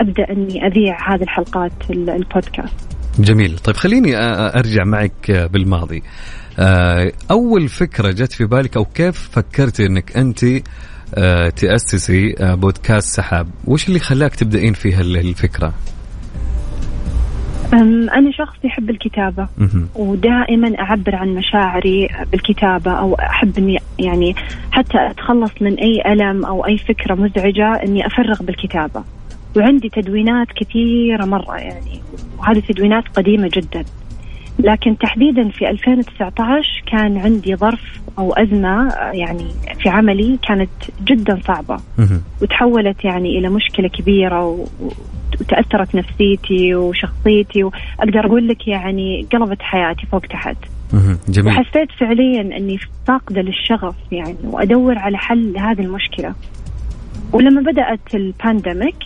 أبدأ 0.00 0.30
إني 0.32 0.66
أذيع 0.66 1.14
هذه 1.14 1.22
الحلقات 1.22 1.72
ال- 1.90 2.10
البودكاست. 2.10 2.85
جميل. 3.18 3.58
طيب 3.58 3.76
خليني 3.76 4.16
أرجع 4.16 4.84
معك 4.84 5.48
بالماضي. 5.52 6.02
آه، 6.58 7.12
أول 7.30 7.68
فكرة 7.68 8.10
جت 8.10 8.32
في 8.32 8.44
بالك 8.44 8.76
أو 8.76 8.84
كيف 8.84 9.28
فكرت 9.32 9.80
أنك 9.80 10.16
أنت 10.16 10.44
آه، 11.14 11.48
تأسسي 11.48 12.34
آه، 12.40 12.54
بودكاست 12.54 13.16
سحاب؟ 13.16 13.48
وش 13.64 13.88
اللي 13.88 13.98
خلاك 13.98 14.34
تبدأين 14.34 14.72
في 14.72 14.94
هالفكرة؟ 14.94 15.74
أم، 17.72 18.10
أنا 18.10 18.30
شخص 18.32 18.56
يحب 18.64 18.90
الكتابة. 18.90 19.48
ودائما 19.94 20.80
أعبر 20.80 21.14
عن 21.14 21.28
مشاعري 21.28 22.08
بالكتابة 22.32 22.92
أو 22.92 23.14
أحب 23.14 23.58
إني 23.58 23.76
يعني 23.98 24.34
حتى 24.72 24.98
أتخلص 25.10 25.52
من 25.60 25.74
أي 25.74 26.12
ألم 26.12 26.44
أو 26.44 26.66
أي 26.66 26.78
فكرة 26.78 27.14
مزعجة 27.14 27.82
إني 27.82 28.06
أفرغ 28.06 28.42
بالكتابة. 28.42 29.04
وعندي 29.56 29.88
تدوينات 29.88 30.46
كثيرة 30.56 31.24
مرة 31.24 31.56
يعني. 31.56 32.00
وهذه 32.38 32.60
تدوينات 32.68 33.04
قديمة 33.08 33.50
جدا. 33.52 33.84
لكن 34.58 34.98
تحديدا 34.98 35.48
في 35.48 35.70
2019 35.70 36.82
كان 36.86 37.16
عندي 37.18 37.56
ظرف 37.56 38.00
أو 38.18 38.32
أزمة 38.32 38.92
يعني 39.12 39.46
في 39.82 39.88
عملي 39.88 40.38
كانت 40.48 40.70
جدا 41.04 41.40
مهم. 41.98 42.22
وتحولت 42.42 43.04
يعني 43.04 43.38
إلى 43.38 43.48
مشكلة 43.48 43.88
كبيرة 43.88 44.44
و... 44.46 44.52
و- 44.80 44.92
وتأثرت 45.40 45.94
نفسيتي 45.94 46.74
وشخصيتي 46.74 47.64
واقدر 47.64 48.26
أقول 48.26 48.48
لك 48.48 48.68
يعني 48.68 49.26
قلبت 49.32 49.62
حياتي 49.62 50.06
فوق 50.06 50.20
تحت. 50.20 50.56
جميل. 51.28 51.52
وحسيت 51.58 51.92
فعليا 51.98 52.40
إني 52.40 52.78
فاقدة 53.06 53.42
للشغف 53.42 53.94
يعني 54.12 54.36
وأدور 54.44 54.98
على 54.98 55.18
حل 55.18 55.52
لهذه 55.52 55.80
المشكلة. 55.80 56.34
ولما 57.32 57.60
بدأت 57.60 58.14
البانديميك 58.14 58.96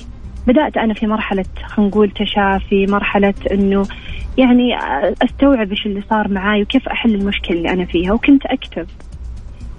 بدأت 0.47 0.77
أنا 0.77 0.95
في 0.95 1.07
مرحلة 1.07 1.45
خلينا 1.65 1.91
نقول 1.91 2.11
تشافي 2.11 2.87
مرحلة 2.87 3.35
إنه 3.53 3.87
يعني 4.39 4.77
أستوعب 5.23 5.71
إيش 5.71 5.87
اللي 5.87 6.03
صار 6.11 6.29
معاي 6.29 6.63
وكيف 6.63 6.89
أحل 6.89 7.15
المشكلة 7.15 7.57
اللي 7.57 7.71
أنا 7.71 7.85
فيها 7.85 8.13
وكنت 8.13 8.47
أكتب. 8.47 8.87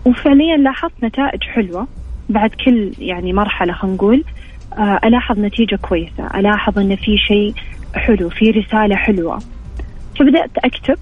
وفعليا 0.06 0.58
لاحظت 0.58 1.04
نتائج 1.04 1.44
حلوة 1.44 1.88
بعد 2.30 2.50
كل 2.50 2.92
يعني 3.00 3.34
مرحلة 3.34 3.74
خلينا 3.74 3.96
نقول 3.96 4.24
آه، 4.78 5.00
ألاحظ 5.04 5.40
نتيجة 5.40 5.76
كويسة 5.76 6.28
ألاحظ 6.36 6.80
إن 6.80 6.96
في 6.96 7.18
شيء 7.18 7.54
حلو 7.96 8.30
في 8.30 8.52
رسالة 8.52 8.96
حلوة. 8.96 9.40
فبدأت 10.20 10.52
أكتب 10.58 10.98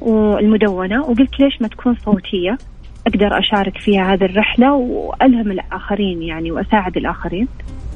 والمدونة 0.00 1.00
وقلت 1.00 1.40
ليش 1.40 1.62
ما 1.62 1.68
تكون 1.68 1.94
صوتية؟ 1.94 2.58
أقدر 3.06 3.38
أشارك 3.38 3.78
فيها 3.78 4.12
هذه 4.12 4.24
الرحلة 4.24 4.72
وألهم 4.72 5.50
الآخرين 5.50 6.22
يعني 6.22 6.50
وأساعد 6.52 6.96
الآخرين. 6.96 7.48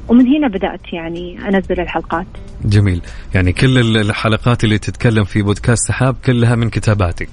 ومن 0.09 0.27
هنا 0.37 0.49
بدأت 0.49 0.93
يعني 0.93 1.39
أنزل 1.49 1.81
الحلقات. 1.81 2.27
جميل. 2.65 3.01
يعني 3.35 3.53
كل 3.53 3.97
الحلقات 3.97 4.65
اللي 4.65 4.79
تتكلم 4.79 5.25
في 5.25 5.43
بودكاست 5.43 5.89
سحاب 5.89 6.17
كلها 6.27 6.55
من 6.57 6.71
كتاباتك. 6.71 7.29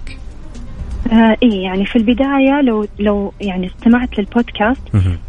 آه 1.12 1.38
إيه 1.44 1.64
يعني 1.64 1.86
في 1.86 1.96
البداية 1.96 2.62
لو 2.62 2.88
لو 3.00 3.34
يعني 3.42 3.68
استمعت 3.68 4.20
للبودكاست. 4.20 4.82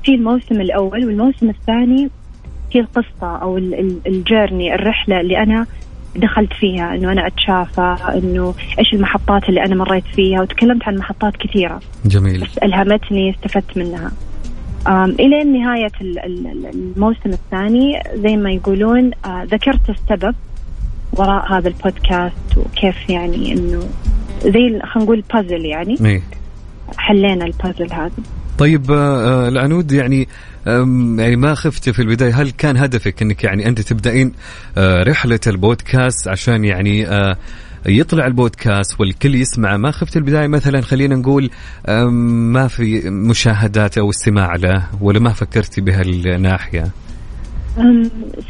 في 0.05 0.15
الموسم 0.15 0.61
الأول 0.61 1.05
والموسم 1.07 1.51
الثاني 1.51 2.09
في 2.73 2.79
القصة 2.81 3.37
أو 3.43 3.59
ال- 3.59 3.75
ال- 3.75 3.99
الجيرني 4.07 4.75
الرحلة 4.75 5.21
اللي 5.21 5.43
أنا 5.43 5.67
دخلت 6.17 6.53
فيها 6.53 6.95
إنه 6.95 7.13
أنا 7.13 7.27
أتشافى 7.27 7.97
إنه 8.15 8.55
إيش 8.79 8.93
المحطات 8.95 9.49
اللي 9.49 9.65
أنا 9.65 9.75
مريت 9.75 10.05
فيها 10.15 10.43
وتكلمت 10.43 10.89
عن 10.89 10.97
محطات 10.97 11.37
كثيرة. 11.37 11.81
جميل. 12.05 12.41
بس 12.41 12.59
ألهمتني 12.59 13.31
استفدت 13.31 13.77
منها. 13.79 14.13
إلى 14.87 15.45
نهاية 15.45 15.93
ال- 16.01 16.19
ال- 16.19 16.67
الموسم 16.75 17.31
الثاني 17.31 18.03
زي 18.15 18.37
ما 18.37 18.51
يقولون 18.51 19.11
آه 19.25 19.45
ذكرت 19.45 19.91
السبب 19.91 20.35
وراء 21.13 21.53
هذا 21.53 21.69
البودكاست 21.69 22.57
وكيف 22.57 23.11
يعني 23.11 23.53
إنه 23.53 23.81
زي 24.45 24.51
خلينا 24.53 24.83
نقول 24.97 25.25
بازل 25.35 25.65
يعني. 25.65 25.97
إيه. 26.05 26.23
حلينا 26.97 27.45
البازل 27.45 27.93
هذا. 27.93 28.11
طيب 28.59 28.91
آه، 28.91 29.45
آه، 29.45 29.49
العنود 29.49 29.93
يعني 29.93 30.29
يعني 30.67 31.37
ما 31.37 31.55
خفت 31.55 31.91
في 31.91 32.03
البداية. 32.03 32.43
هل 32.43 32.51
كان 32.51 32.77
هدفك 32.77 33.23
إنك 33.23 33.45
يعني 33.45 33.69
أنت 33.69 33.81
تبدأين 33.81 34.33
رحلة 34.79 35.41
البودكاست 35.47 36.29
عشان 36.29 36.65
يعني 36.65 37.07
يطلع 37.87 38.27
البودكاست 38.27 39.01
والكل 39.01 39.35
يسمعه. 39.35 39.77
ما 39.77 39.91
خفت 39.91 40.17
البداية 40.17 40.47
مثلا 40.47 40.81
خلينا 40.81 41.17
نقول 41.17 41.51
ما 42.53 42.69
في 42.69 43.11
مشاهدات 43.11 43.99
أو 43.99 44.11
استماع 44.11 44.57
له 44.57 44.87
ولا 45.01 45.21
ما 45.21 45.31
فكرتي 45.31 45.81
بهالناحية؟ 45.81 46.85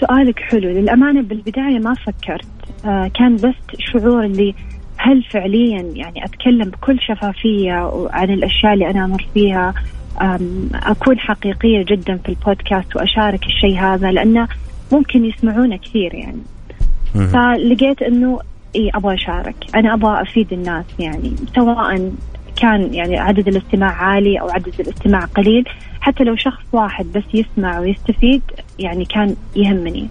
سؤالك 0.00 0.38
حلو. 0.38 0.70
للأمانة 0.70 1.22
بالبداية 1.22 1.78
ما 1.78 1.94
فكرت. 1.94 2.46
آه 2.84 3.10
كان 3.18 3.36
بس 3.36 3.78
شعور 3.78 4.24
اللي 4.24 4.54
هل 4.96 5.22
فعليا 5.30 5.82
يعني 5.94 6.24
أتكلم 6.24 6.70
بكل 6.70 6.98
شفافية 7.00 7.90
عن 8.10 8.30
الأشياء 8.30 8.74
اللي 8.74 8.90
أنا 8.90 9.04
أمر 9.04 9.26
فيها؟ 9.34 9.74
أم، 10.20 10.68
أكون 10.74 11.18
حقيقية 11.18 11.84
جدا 11.84 12.16
في 12.16 12.28
البودكاست 12.28 12.96
وأشارك 12.96 13.40
الشيء 13.46 13.78
هذا 13.78 14.10
لأنه 14.10 14.48
ممكن 14.92 15.24
يسمعونه 15.24 15.76
كثير 15.76 16.14
يعني. 16.14 16.42
فلقيت 17.14 18.02
إنه 18.02 18.38
اي 18.76 18.90
أبغى 18.94 19.14
أشارك. 19.14 19.56
أنا 19.74 19.94
أبغى 19.94 20.22
أفيد 20.22 20.52
الناس 20.52 20.84
يعني 20.98 21.32
سواء 21.54 22.12
كان 22.56 22.94
يعني 22.94 23.18
عدد 23.18 23.48
الاستماع 23.48 23.90
عالي 23.90 24.40
أو 24.40 24.50
عدد 24.50 24.80
الاستماع 24.80 25.20
قليل 25.20 25.64
حتى 26.00 26.24
لو 26.24 26.36
شخص 26.36 26.62
واحد 26.72 27.06
بس 27.14 27.22
يسمع 27.34 27.78
ويستفيد 27.78 28.42
يعني 28.78 29.04
كان 29.04 29.36
يهمني. 29.56 30.08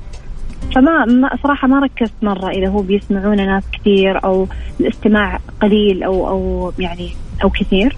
فما 0.75 1.05
ما 1.05 1.29
صراحة 1.43 1.67
ما 1.67 1.79
ركزت 1.79 2.13
مرة 2.21 2.49
إذا 2.49 2.69
هو 2.69 2.81
بيسمعونا 2.81 3.45
ناس 3.45 3.63
كثير 3.73 4.23
أو 4.23 4.47
الاستماع 4.79 5.39
قليل 5.61 6.03
أو 6.03 6.29
أو 6.29 6.73
يعني 6.79 7.09
أو 7.43 7.49
كثير. 7.49 7.97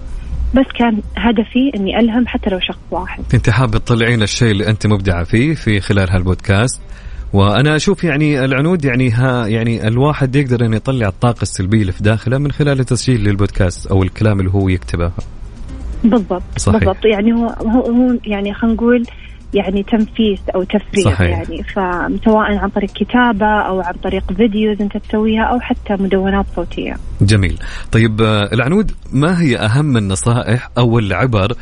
بس 0.54 0.66
كان 0.78 1.00
هدفي 1.16 1.70
إني 1.76 2.00
ألهم 2.00 2.26
حتى 2.26 2.50
لو 2.50 2.60
شخص 2.60 2.80
واحد. 2.90 3.24
انت 3.34 3.50
حابه 3.50 3.78
تطلعين 3.78 4.22
الشيء 4.22 4.50
اللي 4.50 4.68
أنت 4.68 4.86
مبدعة 4.86 5.24
فيه 5.24 5.54
في 5.54 5.80
خلال 5.80 6.10
هالبودكاست. 6.10 6.80
وأنا 7.34 7.76
أشوف 7.76 8.04
يعني 8.04 8.44
العنود 8.44 8.84
يعني 8.84 9.10
ها 9.10 9.46
يعني 9.46 9.88
الواحد 9.88 10.36
يقدر 10.36 10.66
انه 10.66 10.76
يطلع 10.76 11.08
الطاقة 11.08 11.42
السلبية 11.42 11.80
اللي 11.80 11.92
في 11.92 12.02
داخله 12.02 12.38
من 12.38 12.52
خلال 12.52 12.80
التسجيل 12.80 13.24
للبودكاست 13.24 13.86
أو 13.86 14.02
الكلام 14.02 14.40
اللي 14.40 14.50
هو 14.50 14.68
يكتبه 14.68 15.12
بالضبط 16.04 16.42
صحيح. 16.56 16.78
بالضبط 16.78 17.04
يعني 17.04 17.32
هو 17.32 17.46
هو, 17.46 17.80
هو 17.80 18.18
يعني 18.24 18.54
خلينا 18.54 18.74
نقول 18.74 19.02
يعني 19.54 19.82
تنفيس 19.82 20.40
أو 20.54 20.62
تفريغ 20.62 21.04
صحيح. 21.04 21.30
يعني 21.30 21.62
فسواء 21.62 22.56
عن 22.56 22.68
طريق 22.68 22.90
كتابة 22.90 23.46
أو 23.46 23.80
عن 23.80 23.94
طريق 23.94 24.32
فيديوز 24.32 24.80
أنت 24.80 24.96
تسويها 24.96 25.42
أو 25.42 25.60
حتى 25.60 25.92
مدونات 26.02 26.46
صوتية. 26.56 26.96
جميل 27.20 27.58
طيب 27.92 28.22
آه، 28.22 28.52
العنود 28.52 28.92
ما 29.12 29.40
هي 29.40 29.56
أهم 29.56 29.96
النصائح 29.96 30.70
أو 30.78 30.98
العبر 30.98 31.52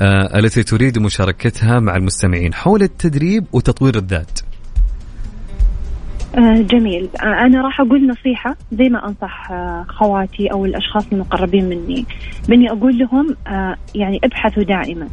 آه، 0.00 0.38
التي 0.38 0.62
تريد 0.62 0.98
مشاركتها 0.98 1.80
مع 1.80 1.96
المستمعين 1.96 2.54
حول 2.54 2.82
التدريب 2.82 3.44
وتطوير 3.52 3.96
الذات 3.96 4.40
جميل. 6.38 7.08
آه 7.22 7.46
أنا 7.46 7.62
راح 7.62 7.80
أقول 7.80 8.06
نصيحة 8.06 8.56
زي 8.72 8.88
ما 8.88 9.08
أنصح 9.08 9.50
آه 9.50 9.84
خواتي 9.88 10.46
أو 10.46 10.64
الأشخاص 10.64 11.06
المقربين 11.12 11.64
مني 11.64 12.06
باني 12.48 12.70
أقول 12.70 12.98
لهم 12.98 13.36
آه 13.46 13.76
يعني 13.94 14.20
ابحثوا 14.24 14.62
دائما. 14.62 15.08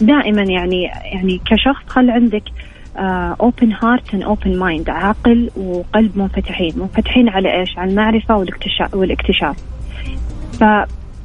دائما 0.00 0.42
يعني 0.42 0.82
يعني 1.12 1.40
كشخص 1.46 1.84
خل 1.86 2.10
عندك 2.10 2.42
open 3.40 3.72
heart 3.82 4.14
and 4.14 4.22
open 4.22 4.58
mind 4.58 4.90
عقل 4.90 5.50
وقلب 5.56 6.18
منفتحين. 6.18 6.72
منفتحين 6.76 7.28
على 7.28 7.60
إيش؟ 7.60 7.78
على 7.78 7.90
المعرفة 7.90 8.36
والاكتشاف 8.36 8.94
والاكتشاف. 8.94 9.56
ف 10.52 10.64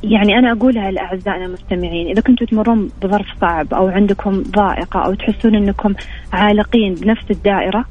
يعني 0.04 0.40
أنا 0.40 0.52
أقولها 0.52 0.92
لأعزائنا 0.92 1.46
المستمعين 1.46 2.08
إذا 2.08 2.22
كنتوا 2.22 2.48
تمرون 2.48 2.90
بظرف 3.04 3.28
صعب 3.42 3.74
أو 3.74 3.88
عندكم 3.88 4.44
ضائقة 4.44 5.00
أو 5.00 5.14
تحسون 5.14 5.56
إنكم 5.56 5.94
عالقين 6.34 6.94
بنفس 6.94 7.32
الدائرة 7.32 7.86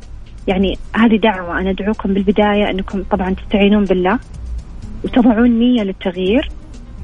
يعني 0.49 0.79
هذه 0.97 1.17
دعوة 1.17 1.61
أنا 1.61 1.71
أدعوكم 1.71 2.15
بالبداية 2.15 2.71
أنكم 2.71 3.03
طبعا 3.11 3.35
تستعينون 3.35 3.85
بالله 3.85 4.19
وتضعون 5.05 5.51
نية 5.59 5.83
للتغيير 5.83 6.51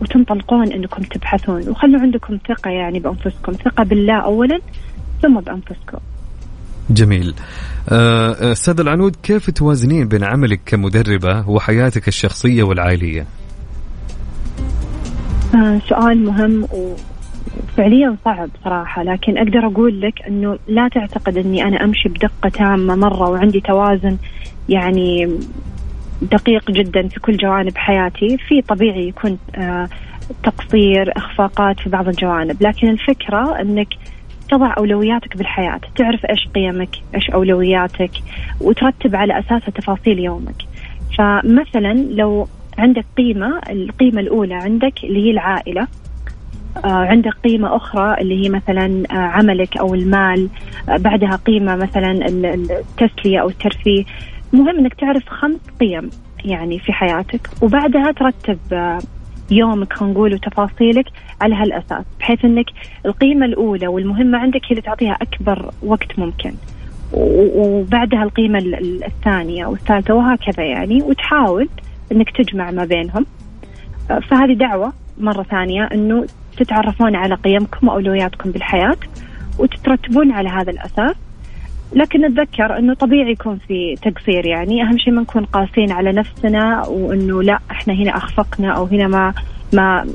وتنطلقون 0.01 0.73
أنكم 0.73 1.03
تبحثون 1.03 1.69
وخلوا 1.69 2.01
عندكم 2.01 2.39
ثقة 2.49 2.71
يعني 2.71 2.99
بأنفسكم. 2.99 3.53
ثقة 3.53 3.85
بالله 3.85 4.21
أولا 4.21 4.61
ثم 5.23 5.41
بأنفسكم. 5.41 5.99
جميل. 6.91 7.35
آه، 7.89 8.33
آه، 8.33 8.53
أستاذ 8.53 8.81
العنود 8.81 9.17
كيف 9.23 9.51
توازنين 9.51 10.09
بين 10.09 10.25
عملك 10.25 10.61
كمدربة 10.67 11.49
وحياتك 11.49 12.09
الشخصية 12.09 12.63
والعائلية؟ 12.63 13.27
آه 15.55 15.81
سؤال 15.89 16.25
مهم 16.25 16.69
وفعليا 17.57 18.17
صعب 18.25 18.49
صراحة 18.65 19.03
لكن 19.03 19.39
أقدر 19.39 19.67
أقول 19.67 20.01
لك 20.01 20.23
أنه 20.29 20.59
لا 20.69 20.89
تعتقد 20.89 21.37
أني 21.37 21.63
أنا 21.65 21.85
أمشي 21.85 22.09
بدقة 22.09 22.49
تامة 22.49 22.95
مرة 22.95 23.31
وعندي 23.31 23.61
توازن 23.61 24.17
يعني 24.69 25.39
دقيق 26.23 26.71
جدا 26.71 27.09
في 27.09 27.21
كل 27.21 27.37
جوانب 27.37 27.77
حياتي. 27.77 28.37
في 28.49 28.63
طبيعي 28.63 29.09
يكون 29.09 29.39
آه 29.55 29.89
تقصير 30.43 31.13
إخفاقات 31.17 31.81
في 31.81 31.91
بعض 31.91 32.09
الجوانب 32.09 32.63
لكن 32.63 32.89
الفكرة 32.89 33.61
أنك 33.61 33.89
تضع 34.51 34.75
أولوياتك 34.79 35.37
بالحياة 35.37 35.81
تعرف 35.97 36.25
إيش 36.25 36.49
قيمك 36.55 36.89
إيش 37.15 37.31
أولوياتك 37.31 38.11
وترتب 38.61 39.17
على 39.17 39.39
أساسها 39.39 39.71
تفاصيل 39.71 40.19
يومك. 40.19 40.57
فمثلا 41.19 41.93
لو 41.95 42.49
عندك 42.79 43.05
قيمة 43.17 43.61
القيمة 43.71 44.21
الأولى 44.21 44.55
عندك 44.55 45.05
اللي 45.05 45.27
هي 45.27 45.31
العائلة. 45.31 45.87
عندك 46.85 47.33
قيمة 47.45 47.77
أخرى 47.77 48.21
اللي 48.21 48.45
هي 48.45 48.49
مثلا 48.49 49.03
آه، 49.11 49.15
عملك 49.15 49.77
أو 49.77 49.95
المال 49.95 50.49
آه، 50.89 50.97
بعدها 50.97 51.37
قيمة 51.47 51.77
مثلا 51.77 52.11
ال- 52.13 52.47
ال- 52.47 52.73
التسلية 52.73 53.39
أو 53.39 53.49
الترفيه. 53.49 54.05
مهم 54.53 54.79
أنك 54.79 54.95
تعرف 54.95 55.29
خمس 55.29 55.61
قيم 55.81 56.11
يعني 56.45 56.79
في 56.79 56.93
حياتك 56.93 57.49
وبعدها 57.63 58.13
ترتب 58.13 58.59
آه، 58.73 58.99
يومك 59.51 59.93
خلينا 59.93 60.15
نقول 60.15 60.35
وتفاصيلك 60.35 61.07
على 61.41 61.55
هالأساس 61.55 62.05
بحيث 62.21 62.45
أنك 62.45 62.67
القيمة 63.07 63.47
الأولى 63.47 63.87
والمهمة 63.87 64.39
عندك 64.39 64.61
هي 64.65 64.71
اللي 64.71 64.83
تعطيها 64.83 65.19
أكبر 65.23 65.71
وقت 65.83 66.19
ممكن. 66.19 66.53
وبعدها 67.13 68.23
القيمة 68.23 68.59
ال- 68.59 68.75
ال- 68.75 69.05
الثانية 69.05 69.67
والثالثة 69.67 70.15
وهكذا 70.15 70.65
يعني 70.65 71.03
وتحاول 71.03 71.69
أنك 72.13 72.31
تجمع 72.37 72.71
ما 72.71 72.85
بينهم. 72.85 73.27
آه، 74.11 74.19
فهذه 74.19 74.53
دعوة 74.53 74.93
مرة 75.21 75.43
ثانية 75.43 75.85
أنه 75.95 76.27
تتعرفون 76.59 77.17
على 77.17 77.35
قيمكم 77.35 77.89
وأولوياتكم 77.89 78.51
بالحياة 78.51 78.97
وتترتبون 79.59 80.33
على 80.33 80.49
هذا 80.49 80.71
الأساس 80.71 81.17
لكن 81.93 82.21
نتذكر 82.21 82.79
أنه 82.79 82.95
طبيعي 82.95 83.33
يكون 83.33 83.59
في 83.69 83.95
تقصير 84.03 84.47
يعني 84.47 84.83
أهم 84.83 84.99
شيء 84.99 85.13
ما 85.13 85.23
نكون 85.23 85.45
قاسين 85.45 85.93
على 85.93 86.13
نفسنا 86.13 86.87
وأنه 86.87 87.43
لا 87.43 87.59
إحنا 87.71 87.95
هنا 87.95 88.17
أخفقنا 88.17 88.77
أو 88.77 88.85
هنا 88.85 89.09
ما 89.09 89.35
ما 89.73 90.07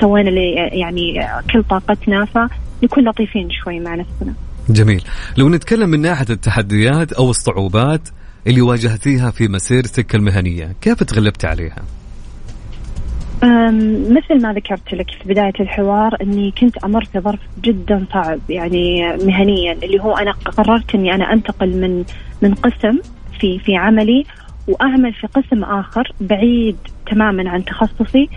سوينا 0.00 0.30
يعني 0.74 1.28
كل 1.52 1.64
طاقتنا 1.64 2.24
فنكون 2.24 3.08
لطيفين 3.08 3.48
شوي 3.64 3.80
مع 3.80 3.94
نفسنا. 3.94 4.34
جميل. 4.68 5.04
لو 5.36 5.48
نتكلم 5.48 5.88
من 5.88 6.00
ناحية 6.00 6.26
التحديات 6.30 7.12
أو 7.12 7.30
الصعوبات 7.30 8.08
اللي 8.46 8.60
واجهتيها 8.60 9.30
في 9.30 9.48
مسيرتك 9.48 10.14
المهنية 10.14 10.74
كيف 10.80 11.02
تغلبت 11.02 11.44
عليها؟ 11.44 11.82
مثل 14.08 14.42
ما 14.42 14.52
ذكرت 14.52 14.94
لك 14.94 15.10
في 15.10 15.28
بداية 15.28 15.52
الحوار 15.60 16.16
أني 16.22 16.50
كنت 16.60 16.84
أمر 16.84 17.04
في 17.04 17.20
ظرف 17.20 17.40
جدا 17.62 18.06
صعب 18.12 18.38
يعني 18.48 19.16
مهنيا 19.16 19.72
اللي 19.72 20.00
هو 20.00 20.16
أنا 20.16 20.30
قررت 20.30 20.94
أني 20.94 21.14
أنا 21.14 21.32
أنتقل 21.32 21.68
من 21.80 22.04
من 22.42 22.54
قسم 22.54 22.98
في 23.40 23.58
في 23.58 23.76
عملي 23.76 24.24
وأعمل 24.68 25.12
في 25.12 25.26
قسم 25.26 25.64
آخر 25.64 26.12
بعيد 26.20 26.76
تماما 27.10 27.50
عن 27.50 27.64
تخصصي. 27.64 28.28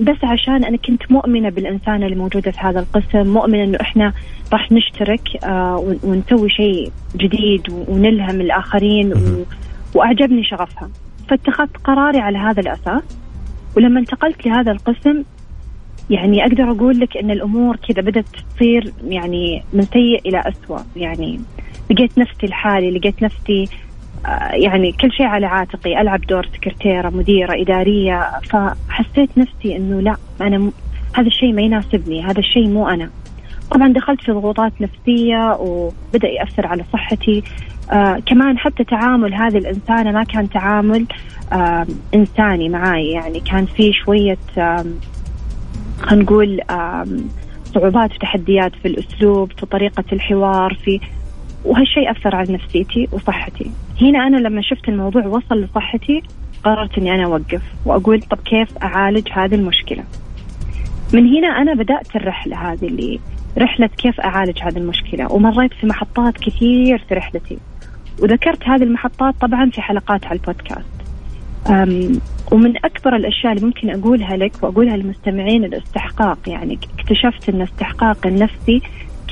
بس 0.00 0.16
عشان 0.24 0.64
أنا 0.64 0.76
كنت 0.76 1.12
مؤمنة 1.12 1.48
بالانسانه 1.48 2.06
اللي 2.06 2.16
موجوده 2.16 2.50
في 2.50 2.58
هذا 2.60 2.80
القسم 2.80 3.32
مؤمنة 3.32 3.64
إنه 3.64 3.78
إحنا 3.80 4.12
راح 4.52 4.72
نشترك 4.72 5.44
آه، 5.44 5.96
ونسوي 6.02 6.50
شيء 6.50 6.92
جديد 7.16 7.62
ونلهم 7.88 8.40
الآخرين 8.40 9.12
وأعجبني 9.94 10.44
شغفها. 10.44 10.88
فاتخذت 11.28 11.76
قراري 11.84 12.18
على 12.18 12.38
هذا 12.38 12.60
الأساس. 12.60 13.02
ولما 13.76 14.00
انتقلت 14.00 14.46
لهذا 14.46 14.72
القسم 14.72 15.22
يعني 16.10 16.42
أقدر 16.42 16.70
أقول 16.70 17.00
لك 17.00 17.16
إن 17.16 17.30
الأمور 17.30 17.76
كذا 17.76 18.02
بدأت 18.02 18.24
تصير 18.54 18.92
يعني 19.04 19.62
من 19.72 19.82
سيء 19.82 20.28
إلى 20.28 20.42
اسوء 20.46 20.80
يعني 20.96 21.40
لقيت 21.90 22.18
نفسي 22.18 22.46
لحالي 22.46 22.90
لقيت 22.90 23.22
نفسي 23.22 23.68
آه، 24.26 24.52
يعني 24.52 24.92
كل 24.92 25.12
شيء 25.12 25.26
على 25.26 25.46
عاتقي 25.46 26.00
ألعب 26.00 26.20
دور 26.20 26.46
سكرتيرة 26.46 27.10
مديرة 27.10 27.62
إدارية 27.62 28.30
فحسيت 28.50 29.38
نفسي 29.38 29.76
إنه 29.76 30.00
لا 30.00 30.16
أنا. 30.40 30.70
هذا 31.14 31.26
الشيء 31.26 31.52
ما 31.52 31.62
يناسبني 31.62 32.22
هذا 32.22 32.38
الشيء 32.38 32.68
مو 32.68 32.88
أنا 32.88 33.10
طبعا 33.70 33.92
دخلت 33.92 34.20
في 34.20 34.32
ضغوطات 34.32 34.72
نفسية 34.80 35.56
وبدأ 35.60 36.28
يأثر 36.28 36.66
على 36.66 36.84
صحتي. 36.92 37.42
آه 37.92 38.18
كمان 38.26 38.58
حتى 38.58 38.84
تعامل 38.84 39.34
هذه 39.34 39.58
الانسانه 39.58 40.10
ما 40.12 40.24
كان 40.24 40.50
تعامل 40.50 41.06
آه 41.52 41.86
إنساني 42.14 42.68
معي 42.68 43.10
يعني 43.10 43.40
كان 43.40 43.66
في 43.66 43.92
شوية 43.92 44.38
آه 44.58 44.84
خلينا 46.00 46.24
نقول 46.24 46.60
آه 46.70 47.06
صعوبات 47.74 48.14
وتحديات 48.14 48.72
في 48.82 48.88
الأسلوب 48.88 49.52
في 49.52 49.66
طريقة 49.66 50.04
الحوار 50.12 50.78
في 50.84 51.00
وهالشيء 51.64 52.10
أثر 52.10 52.36
على 52.36 52.52
نفسيتي 52.52 53.08
وصحتي. 53.12 53.70
هنا 54.00 54.26
أنا 54.26 54.36
لما 54.36 54.62
شفت 54.62 54.88
الموضوع 54.88 55.26
وصل 55.26 55.60
لصحتي 55.60 56.22
قررت 56.64 56.98
أني 56.98 57.14
أنا 57.14 57.24
أوقف 57.24 57.62
وأقول 57.84 58.22
طب 58.22 58.38
كيف 58.44 58.78
أعالج 58.78 59.28
هذه 59.32 59.54
المشكلة؟ 59.54 60.04
من 61.12 61.26
هنا 61.36 61.48
أنا 61.48 61.74
بدأت 61.74 62.16
الرحلة 62.16 62.72
هذه 62.72 62.86
اللي 62.86 63.20
رحلة 63.58 63.86
كيف 63.86 64.20
أعالج 64.20 64.58
هذه 64.62 64.76
المشكلة؟ 64.76 65.32
ومريت 65.32 65.72
في 65.72 65.86
محطات 65.86 66.34
كثير 66.36 67.04
في 67.08 67.14
رحلتي. 67.14 67.58
وذكرت 68.22 68.64
هذه 68.68 68.82
المحطات 68.82 69.34
طبعا 69.40 69.70
في 69.70 69.82
حلقات 69.82 70.26
على 70.26 70.38
البودكاست. 70.38 70.98
ومن 72.52 72.76
أكبر 72.76 73.16
الأشياء 73.16 73.52
اللي 73.52 73.66
ممكن 73.66 73.90
أقولها 73.90 74.36
لك 74.36 74.52
وأقولها 74.62 74.96
للمستمعين 74.96 75.64
الاستحقاق 75.64 76.38
يعني 76.46 76.78
اكتشفت 76.98 77.48
أن 77.48 77.60
استحقاق 77.62 78.26
النفسي 78.26 78.82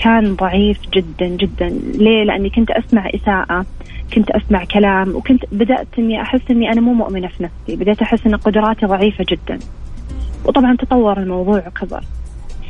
كان 0.02 0.34
ضعيف 0.34 0.78
جدا 0.92 1.26
جدا. 1.26 1.68
ليه؟ 1.94 2.24
لأني 2.24 2.50
كنت 2.50 2.70
أسمع 2.70 3.10
إساءة 3.14 3.66
كنت 4.14 4.30
أسمع 4.30 4.64
كلام 4.64 5.16
وكنت 5.16 5.44
بدأت 5.52 5.88
إني 5.98 6.22
أحس 6.22 6.40
إني 6.50 6.72
أنا 6.72 6.80
مو 6.80 6.92
مؤمنة 6.92 7.28
في 7.28 7.42
نفسي. 7.42 7.76
بديت 7.76 8.02
أحس 8.02 8.26
إن 8.26 8.36
قدراتي 8.36 8.86
ضعيفة 8.86 9.24
جدا. 9.28 9.58
وطبعا 10.44 10.76
تطور 10.76 11.18
الموضوع 11.18 11.62
وكبر. 11.66 12.04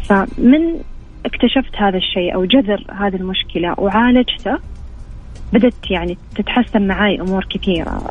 فمن 0.04 0.80
اكتشفت 1.26 1.76
هذا 1.76 1.96
الشيء 1.96 2.34
أو 2.34 2.44
جذر 2.44 2.84
هذه 3.00 3.16
المشكلة 3.16 3.74
وعالجته 3.78 4.58
بدت 5.52 5.90
يعني 5.90 6.18
تتحسن 6.34 6.86
معي 6.86 7.20
أمور 7.20 7.46
كثيرة. 7.50 8.10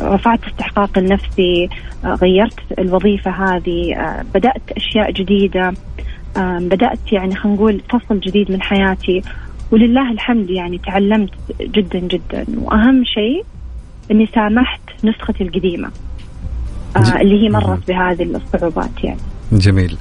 رفعت 0.00 0.44
استحقاق 0.44 0.98
النفسي 0.98 1.68
غيرت 2.04 2.60
الوظيفة 2.78 3.30
هذه 3.30 3.96
بدأت 4.34 4.62
أشياء 4.76 5.10
جديدة 5.10 5.74
بدأت 6.36 7.12
يعني 7.12 7.34
خلينا 7.34 7.56
نقول 7.56 7.80
فصل 7.90 8.20
جديد 8.20 8.50
من 8.50 8.62
حياتي. 8.62 9.22
ولله 9.70 10.12
الحمد 10.12 10.50
يعني 10.50 10.78
تعلمت 10.78 11.30
جدا 11.60 11.98
جدا. 11.98 12.46
وأهم 12.58 13.04
شيء 13.04 13.44
أني 14.10 14.26
سامحت 14.34 14.80
نسختي 15.04 15.44
القديمة 15.44 15.90
آه 16.96 17.20
اللي 17.20 17.42
هي 17.42 17.48
مرت 17.48 17.88
بهذه 17.88 18.22
الصعوبات 18.22 19.04
يعني. 19.04 19.20
جميل. 19.52 19.96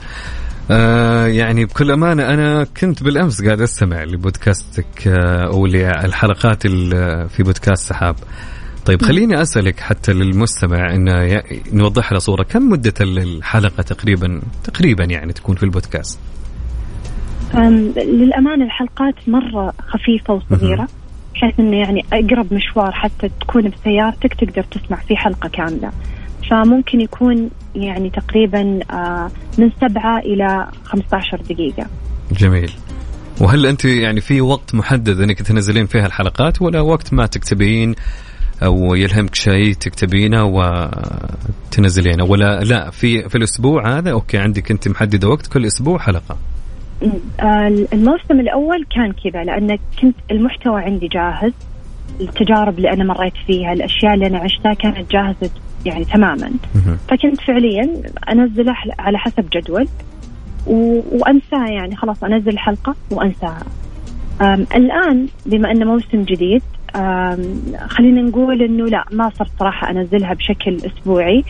آه 0.72 1.28
يعني 1.28 1.66
بكل 1.66 1.92
أمانة 1.92 2.34
أنا 2.34 2.64
كنت 2.64 3.04
بالأمس 3.04 3.44
قاعد 3.44 3.62
أستمع 3.62 4.04
لبودكاستك 4.04 5.08
آه 5.08 5.48
أو 5.48 5.66
للحلقات 5.66 6.68
في 7.28 7.44
بودكاست 7.44 7.90
سحاب. 7.90 8.16
طيب 8.86 9.02
خليني 9.02 9.42
أسألك 9.42 9.80
حتى 9.80 10.14
للمستمع 10.14 10.96
إن 10.96 11.42
نوضح 11.74 12.12
له 12.12 12.20
صورة. 12.20 12.44
كم 12.44 12.70
مدة 12.70 12.94
الحلقة 13.02 13.84
تقريبا 13.84 14.42
تقريبا 14.64 15.04
يعني 15.04 15.34
تكون 15.34 15.56
في 15.56 15.64
البودكاست؟ 15.64 16.20
للأمانة 17.98 18.66
الحلقات 18.66 19.16
مرة 19.28 19.74
خفيفة 19.88 20.34
وصغيرة 20.34 20.88
بحيث 21.34 21.60
إنه 21.60 21.78
يعني 21.78 22.06
أقرب 22.14 22.54
مشوار 22.54 22.92
حتى 22.92 23.30
تكون 23.42 23.70
بسيارتك 23.70 24.34
تقدر 24.34 24.64
تسمع 24.64 24.98
فيه 24.98 25.16
حلقة 25.16 25.50
كاملة. 25.50 25.92
فممكن 26.50 27.02
يكون 27.02 27.50
يعني 27.76 28.10
تقريبا 28.10 28.80
آه، 28.92 29.32
من 29.58 29.72
سبعة 29.82 30.20
إلى 30.20 30.68
15 30.84 31.42
دقيقة. 31.50 31.86
جميل. 32.32 32.72
وهل 33.42 33.66
أنت 33.66 33.86
يعني 33.86 34.22
في 34.22 34.42
وقت 34.42 34.76
محدد 34.76 35.20
أنك 35.20 35.42
تنزلين 35.42 35.86
فيها 35.86 36.06
الحلقات 36.06 36.62
ولا 36.62 36.82
وقت 36.82 37.14
ما 37.14 37.26
تكتبين 37.26 37.96
أو 38.64 38.96
يلهمك 38.96 39.36
شيء 39.36 39.74
تكتبينه 39.74 40.44
وتنزلينه؟ 40.46 42.24
ولا 42.24 42.60
لا 42.60 42.90
في 42.90 43.30
في 43.30 43.36
الأسبوع 43.36 43.98
هذا 43.98 44.12
أوكي 44.12 44.38
عندك 44.38 44.72
أنت 44.72 44.88
محددة 44.88 45.28
وقت 45.28 45.48
كل 45.48 45.66
أسبوع 45.66 45.98
حلقة. 45.98 46.38
آه، 47.40 47.68
الموسم 47.94 48.40
الأول 48.40 48.86
كان 48.96 49.12
كذا 49.12 49.44
لأن 49.44 49.78
كنت 50.02 50.16
المحتوى 50.32 50.82
عندي 50.82 51.08
جاهز. 51.08 51.54
التجارب 52.22 52.78
اللي 52.78 52.94
أنا 52.94 53.04
مريت 53.04 53.34
فيها 53.48 53.74
الأشياء 53.74 54.14
اللي 54.14 54.28
أنا 54.28 54.38
عشتها 54.38 54.74
كانت 54.74 55.12
جاهزة 55.12 55.50
يعني 55.86 56.06
تماما. 56.06 56.52
فكنت 57.08 57.42
فعليا 57.42 57.90
انزله 58.30 58.76
على 59.00 59.18
حسب 59.18 59.46
جدول 59.54 59.88
وأنساه 61.12 61.66
يعني 61.68 61.96
خلاص 61.96 62.24
أنزل 62.24 62.50
الحلقة 62.50 62.96
وأنساها. 63.12 63.64
الآن 64.76 65.28
بما 65.46 65.72
إنه 65.72 65.86
موسم 65.86 66.24
جديد 66.24 66.62
خلينا 67.88 68.22
نقول 68.22 68.62
إنه 68.62 68.86
لا 68.86 69.06
ما 69.12 69.32
صرت 69.40 69.52
صراحة 69.60 69.92
أنزلها 69.92 70.34
بشكل 70.34 70.76
أسبوعي. 70.76 71.44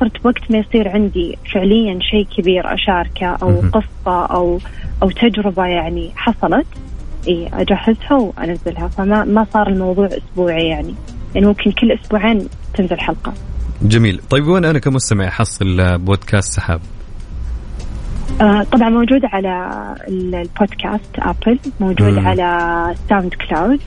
صرت 0.00 0.26
وقت 0.26 0.50
ما 0.50 0.58
يصير 0.58 0.88
عندي 0.88 1.38
فعليا 1.52 1.98
شيء 2.00 2.26
كبير 2.36 2.74
أشاركه 2.74 3.26
أو 3.26 3.60
قصة 3.72 4.26
أو 4.26 4.58
أو 5.02 5.10
تجربة 5.10 5.66
يعني 5.66 6.10
حصلت. 6.14 6.66
إي 7.28 7.48
أجهزها 7.52 8.14
وأنزلها. 8.14 8.88
فما 8.88 9.24
ما 9.24 9.46
صار 9.52 9.68
الموضوع 9.68 10.06
أسبوعي 10.06 10.68
يعني. 10.68 10.94
يعني 11.34 11.46
ممكن 11.46 11.70
كل 11.72 11.92
أسبوعين 11.92 12.48
تنزل 12.74 13.00
حلقة. 13.00 13.32
جميل. 13.82 14.20
طيب 14.30 14.46
وين 14.46 14.64
أنا 14.64 14.78
كمستمع 14.78 15.28
أحصل 15.28 15.98
بودكاست 15.98 16.52
سحاب؟ 16.52 16.80
آه 18.40 18.62
طبعا 18.62 18.88
موجود 18.88 19.20
على 19.24 19.70
البودكاست 20.08 21.10
Apple 21.18 21.58
موجود 21.80 22.18
مم. 22.18 22.26
على 22.26 22.94
SoundCloud. 23.08 23.80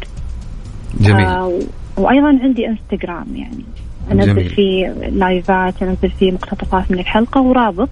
جميل. 0.99 1.25
آه 1.25 1.60
وأيضا 1.97 2.39
عندي 2.43 2.67
إنستغرام 2.67 3.36
يعني. 3.36 3.63
أنزل 4.12 4.34
جميل. 4.34 4.49
فيه 4.49 4.88
لايفات 5.10 5.84
أنزل 5.84 6.10
فيه 6.19 6.32
مقتطفات 6.32 6.91
من 6.91 6.99
الحلقة 6.99 7.41
ورابط 7.41 7.89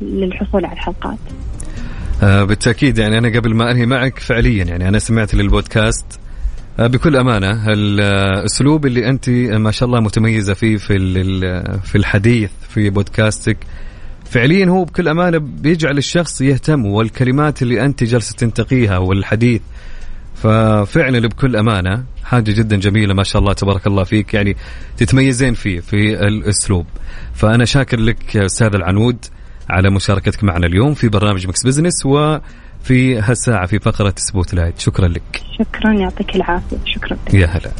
للحصول 0.00 0.64
على 0.64 0.74
الحلقات. 0.74 1.18
بالتأكيد 2.22 2.98
يعني 2.98 3.18
أنا 3.18 3.38
قبل 3.38 3.54
ما 3.54 3.70
أنهي 3.70 3.86
معك 3.86 4.18
فعليا 4.18 4.64
يعني 4.64 4.88
أنا 4.88 4.98
سمعت 4.98 5.34
للبودكاست. 5.34 6.06
آه 6.78 6.86
بكل 6.86 7.16
أمانة 7.16 7.72
الاسلوب 7.72 8.86
اللي 8.86 9.08
أنت 9.08 9.30
ما 9.30 9.70
شاء 9.70 9.86
الله 9.86 10.00
متميزة 10.00 10.54
فيه 10.54 10.76
في 10.76 10.98
في 11.84 11.98
الحديث 11.98 12.50
في 12.68 12.90
بودكاستك 12.90 13.56
فعليا 14.24 14.66
هو 14.66 14.84
بكل 14.84 15.08
أمانة 15.08 15.38
بيجعل 15.38 15.98
الشخص 15.98 16.40
يهتم 16.40 16.86
والكلمات 16.86 17.62
اللي 17.62 17.84
أنت 17.84 18.04
جالسة 18.04 18.36
تنتقيها 18.36 18.98
والحديث. 18.98 19.60
ففعلا 20.34 21.28
بكل 21.28 21.56
أمانة 21.56 22.04
حاجة 22.24 22.52
جدا 22.52 22.76
جميلة 22.76 23.14
ما 23.14 23.22
شاء 23.22 23.42
الله 23.42 23.52
تبارك 23.52 23.86
الله 23.86 24.04
فيك 24.04 24.34
يعني 24.34 24.56
تتميزين 24.96 25.54
فيه 25.54 25.80
في 25.80 26.26
الأسلوب. 26.28 26.86
فأنا 27.34 27.64
شاكر 27.64 28.00
لك 28.00 28.36
أستاذ 28.36 28.74
العنود. 28.74 29.16
على 29.72 29.90
مشاركتك 29.90 30.44
معنا 30.44 30.66
اليوم 30.66 30.94
في 30.94 31.08
برنامج 31.08 31.46
Mix 31.46 31.66
Business 31.66 32.06
وفي 32.06 33.18
هالساعة 33.18 33.66
في 33.66 33.78
فقرة 33.78 34.14
spotlight. 34.16 34.78
شكرا 34.78 35.08
لك. 35.08 35.42
شكرا 35.58 35.92
يعطيك 35.92 36.36
العافية. 36.36 36.76
شكرا. 36.84 37.16
لك. 37.26 37.34
يا 37.34 37.46
هلا. 37.46 37.70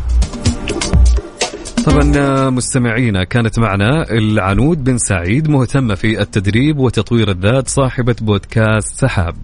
طبعا 1.87 2.50
مستمعينا 2.50 3.24
كانت 3.24 3.59
معنا 3.59 4.11
العنود 4.11 4.85
بن 4.85 4.98
سعيد 4.98 5.50
مهتمة 5.50 5.94
في 5.94 6.20
التدريب 6.20 6.78
وتطوير 6.78 7.31
الذات 7.31 7.68
صاحبة 7.68 8.16
بودكاست 8.20 9.00
سحاب. 9.00 9.35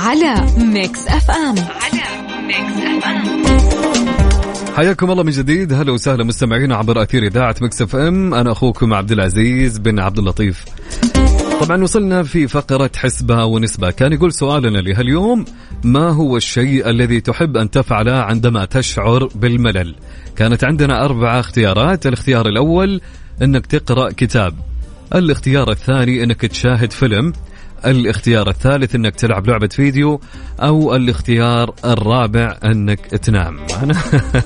على 0.00 0.34
ميكس 0.58 1.08
أف 1.08 1.30
أم. 1.30 1.54
على 1.58 2.02
ميكس 2.46 2.76
أف 2.82 3.04
أم. 3.04 4.74
حياكم 4.76 5.10
الله 5.10 5.22
من 5.22 5.30
جديد. 5.30 5.72
هلا 5.72 5.92
وسهلا 5.92 6.24
مستمعينا 6.24 6.76
عبر 6.76 7.02
أثير 7.02 7.26
إذاعة 7.26 7.54
Mix 7.62 7.82
FM. 7.82 8.34
أنا 8.34 8.52
أخوكم 8.52 8.94
عبد 8.94 9.12
العزيز 9.12 9.78
بن 9.78 9.98
عبد 9.98 10.18
اللطيف. 10.18 10.64
طبعا 11.60 11.82
وصلنا 11.82 12.22
في 12.22 12.48
فقرة 12.48 12.90
حسبة 12.96 13.44
ونسبة. 13.44 13.90
كان 13.90 14.12
يقول 14.12 14.32
سؤالنا 14.32 14.78
لهاليوم 14.78 15.44
ما 15.84 16.08
هو 16.08 16.36
الشيء 16.36 16.90
الذي 16.90 17.20
تحب 17.20 17.56
أن 17.56 17.70
تفعله 17.70 18.12
عندما 18.12 18.64
تشعر 18.64 19.28
بالملل؟ 19.34 19.94
كانت 20.36 20.64
عندنا 20.64 21.04
أربعة 21.04 21.40
اختيارات. 21.40 22.06
الاختيار 22.06 22.48
الأول 22.48 23.00
أنك 23.42 23.66
تقرأ 23.66 24.10
كتاب. 24.10 24.54
الاختيار 25.14 25.70
الثاني 25.70 26.24
أنك 26.24 26.40
تشاهد 26.40 26.92
فيلم. 26.92 27.32
الاختيار 27.86 28.48
الثالث 28.50 28.94
انك 28.94 29.14
تلعب 29.16 29.46
لعبة 29.46 29.68
فيديو 29.68 30.20
أو 30.60 30.96
الاختيار 30.96 31.74
الرابع 31.84 32.56
انك 32.64 33.00
تنام. 33.00 33.58
أنا 33.82 33.94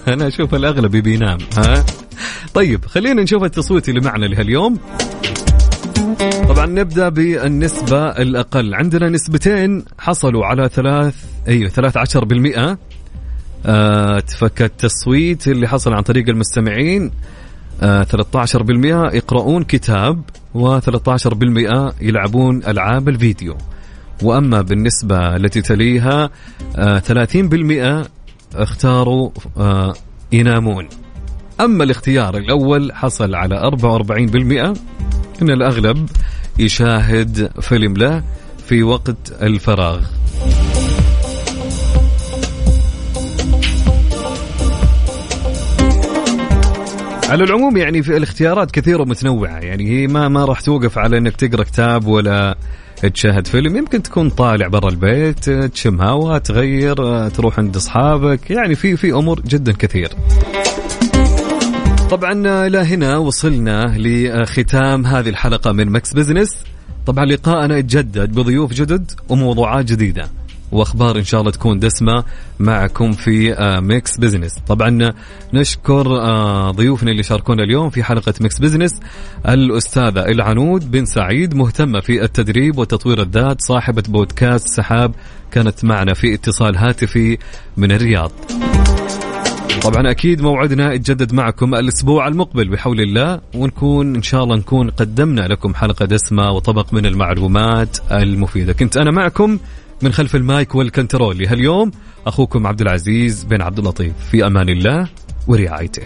أنا 0.09 0.27
أشوف 0.27 0.55
الأغلب 0.55 0.95
يبي 0.95 1.15
ينام 1.15 1.39
ها؟ 1.59 1.85
طيب 2.55 2.85
خلينا 2.85 3.23
نشوف 3.23 3.45
التصويت 3.45 3.89
اللي 3.89 4.01
معنا 4.01 4.27
لهاليوم. 4.27 4.79
طبعا 6.49 6.67
نبدأ 6.67 7.09
بالنسبة 7.09 8.09
الأقل. 8.09 8.75
عندنا 8.75 9.09
نسبتين 9.09 9.85
حصلوا 9.99 10.47
على 10.47 10.69
ثلاث 10.69 11.15
أيوه 11.49 11.71
13% 11.71 12.77
آه 13.67 14.21
تفك 14.21 14.63
التصويت 14.63 15.49
اللي 15.49 15.69
حصل 15.69 15.93
عن 15.95 16.03
طريق 16.03 16.29
المستمعين. 16.29 17.11
13% 17.81 19.15
يقرؤون 19.15 19.65
كتاب 19.65 20.23
و13% 20.55 21.93
يلعبون 22.01 22.65
ألعاب 22.65 23.09
الفيديو. 23.09 23.57
وأما 24.23 24.63
بالنسبة 24.63 25.37
التي 25.37 25.63
تليها 25.63 26.31
آه 26.77 26.99
30% 26.99 28.09
اختاروا 28.55 29.31
آه 29.57 29.95
ينامون. 30.33 30.89
أما 31.61 31.85
الاختيار 31.85 32.37
الأول 32.37 32.93
حصل 32.93 33.35
على 33.35 33.57
44% 33.59 34.79
إن 35.43 35.51
الأغلب 35.51 36.09
يشاهد 36.59 37.51
فيلم 37.61 37.95
له 37.97 38.23
في 38.67 38.83
وقت 38.83 39.43
الفراغ. 39.43 40.01
على 47.29 47.45
العموم 47.45 47.77
يعني 47.77 48.03
في 48.03 48.17
الاختيارات 48.17 48.71
كثيرة 48.71 49.03
ومتنوعة. 49.03 49.59
يعني 49.59 49.91
هي 49.91 50.07
ما 50.07 50.29
ما 50.29 50.45
راح 50.45 50.61
توقف 50.61 50.99
على 50.99 51.19
إنك 51.19 51.37
تقرأ 51.37 51.65
كتاب 51.65 52.07
ولا 52.07 52.57
تشاهد 53.15 53.47
فيلم. 53.47 53.77
يمكن 53.77 54.03
تكون 54.03 54.31
طالع 54.31 54.69
برا 54.69 54.89
البيت 54.89 55.51
تشم 55.51 56.01
هواء 56.01 56.39
تغير 56.39 57.29
تروح 57.29 57.59
عند 57.59 57.77
أصحابك. 57.77 58.51
يعني 58.51 58.75
في 58.75 58.97
في 58.97 59.13
أمور 59.13 59.41
جدا 59.41 59.73
كثير. 59.73 60.09
طبعا 62.11 62.67
إلى 62.67 62.79
هنا 62.79 63.17
وصلنا 63.17 63.95
لختام 63.99 65.07
هذه 65.07 65.29
الحلقة 65.29 65.73
من 65.73 65.91
Mix 65.91 66.13
Business. 66.13 66.57
طبعا 67.07 67.25
لقاءنا 67.25 67.77
يتجدد 67.79 68.35
بضيوف 68.35 68.73
جدد 68.73 69.11
وموضوعات 69.29 69.85
جديدة. 69.85 70.29
واخبار 70.75 71.19
إن 71.19 71.25
شاء 71.25 71.41
الله 71.41 71.53
تكون 71.53 71.79
دسمة 71.79 72.25
معكم 72.61 73.13
في 73.13 73.55
آه، 73.55 73.81
Mix 73.81 74.19
Business 74.19 74.59
طبعا 74.69 75.13
نشكر 75.53 76.07
آه، 76.21 76.71
ضيوفنا 76.71 77.11
اللي 77.11 77.23
شاركونا 77.23 77.63
اليوم 77.63 77.91
في 77.91 78.03
حلقة 78.03 78.35
Mix 78.41 78.59
Business 78.59 79.01
الأستاذة 79.49 80.25
العنود 80.25 80.91
بن 80.91 81.05
سعيد 81.05 81.55
مهتمة 81.55 82.01
في 82.01 82.25
التدريب 82.25 82.79
وتطوير 82.79 83.23
الذات 83.23 83.61
صاحبة 83.61 84.03
بودكاست 84.09 84.69
سحاب 84.69 85.15
كانت 85.51 85.85
معنا 85.85 86.15
في 86.15 86.35
اتصال 86.35 86.77
هاتفي 86.77 87.39
من 87.77 87.93
الرياض. 87.93 88.33
طبعا 89.83 90.11
أكيد 90.11 90.43
موعدنا 90.43 90.93
يتجدد 90.93 91.33
معكم 91.35 91.75
الأسبوع 91.75 92.29
المقبل 92.29 92.69
بحول 92.69 93.01
الله 93.01 93.41
ونكون 93.55 94.15
إن 94.17 94.23
شاء 94.23 94.45
الله 94.45 94.57
نكون 94.57 94.91
قدمنا 94.91 95.41
لكم 95.41 95.75
حلقة 95.75 96.05
دسمة 96.05 96.51
وطبق 96.51 96.95
من 96.95 97.07
المعلومات 97.07 97.99
المفيدة. 98.13 98.73
كنت 98.73 98.97
أنا 98.97 99.11
معكم 99.11 99.59
من 100.03 100.13
خلف 100.13 100.37
المايك 100.37 100.75
والكنترول. 100.75 101.39
لهاليوم 101.39 101.91
أخوكم 102.27 102.67
عبد 102.67 102.81
العزيز 102.81 103.45
بن 103.45 103.63
عبد 103.63 103.79
اللطيف. 103.79 104.13
في 104.31 104.47
أمان 104.47 104.69
الله 104.69 105.09
ورعايته. 105.47 106.03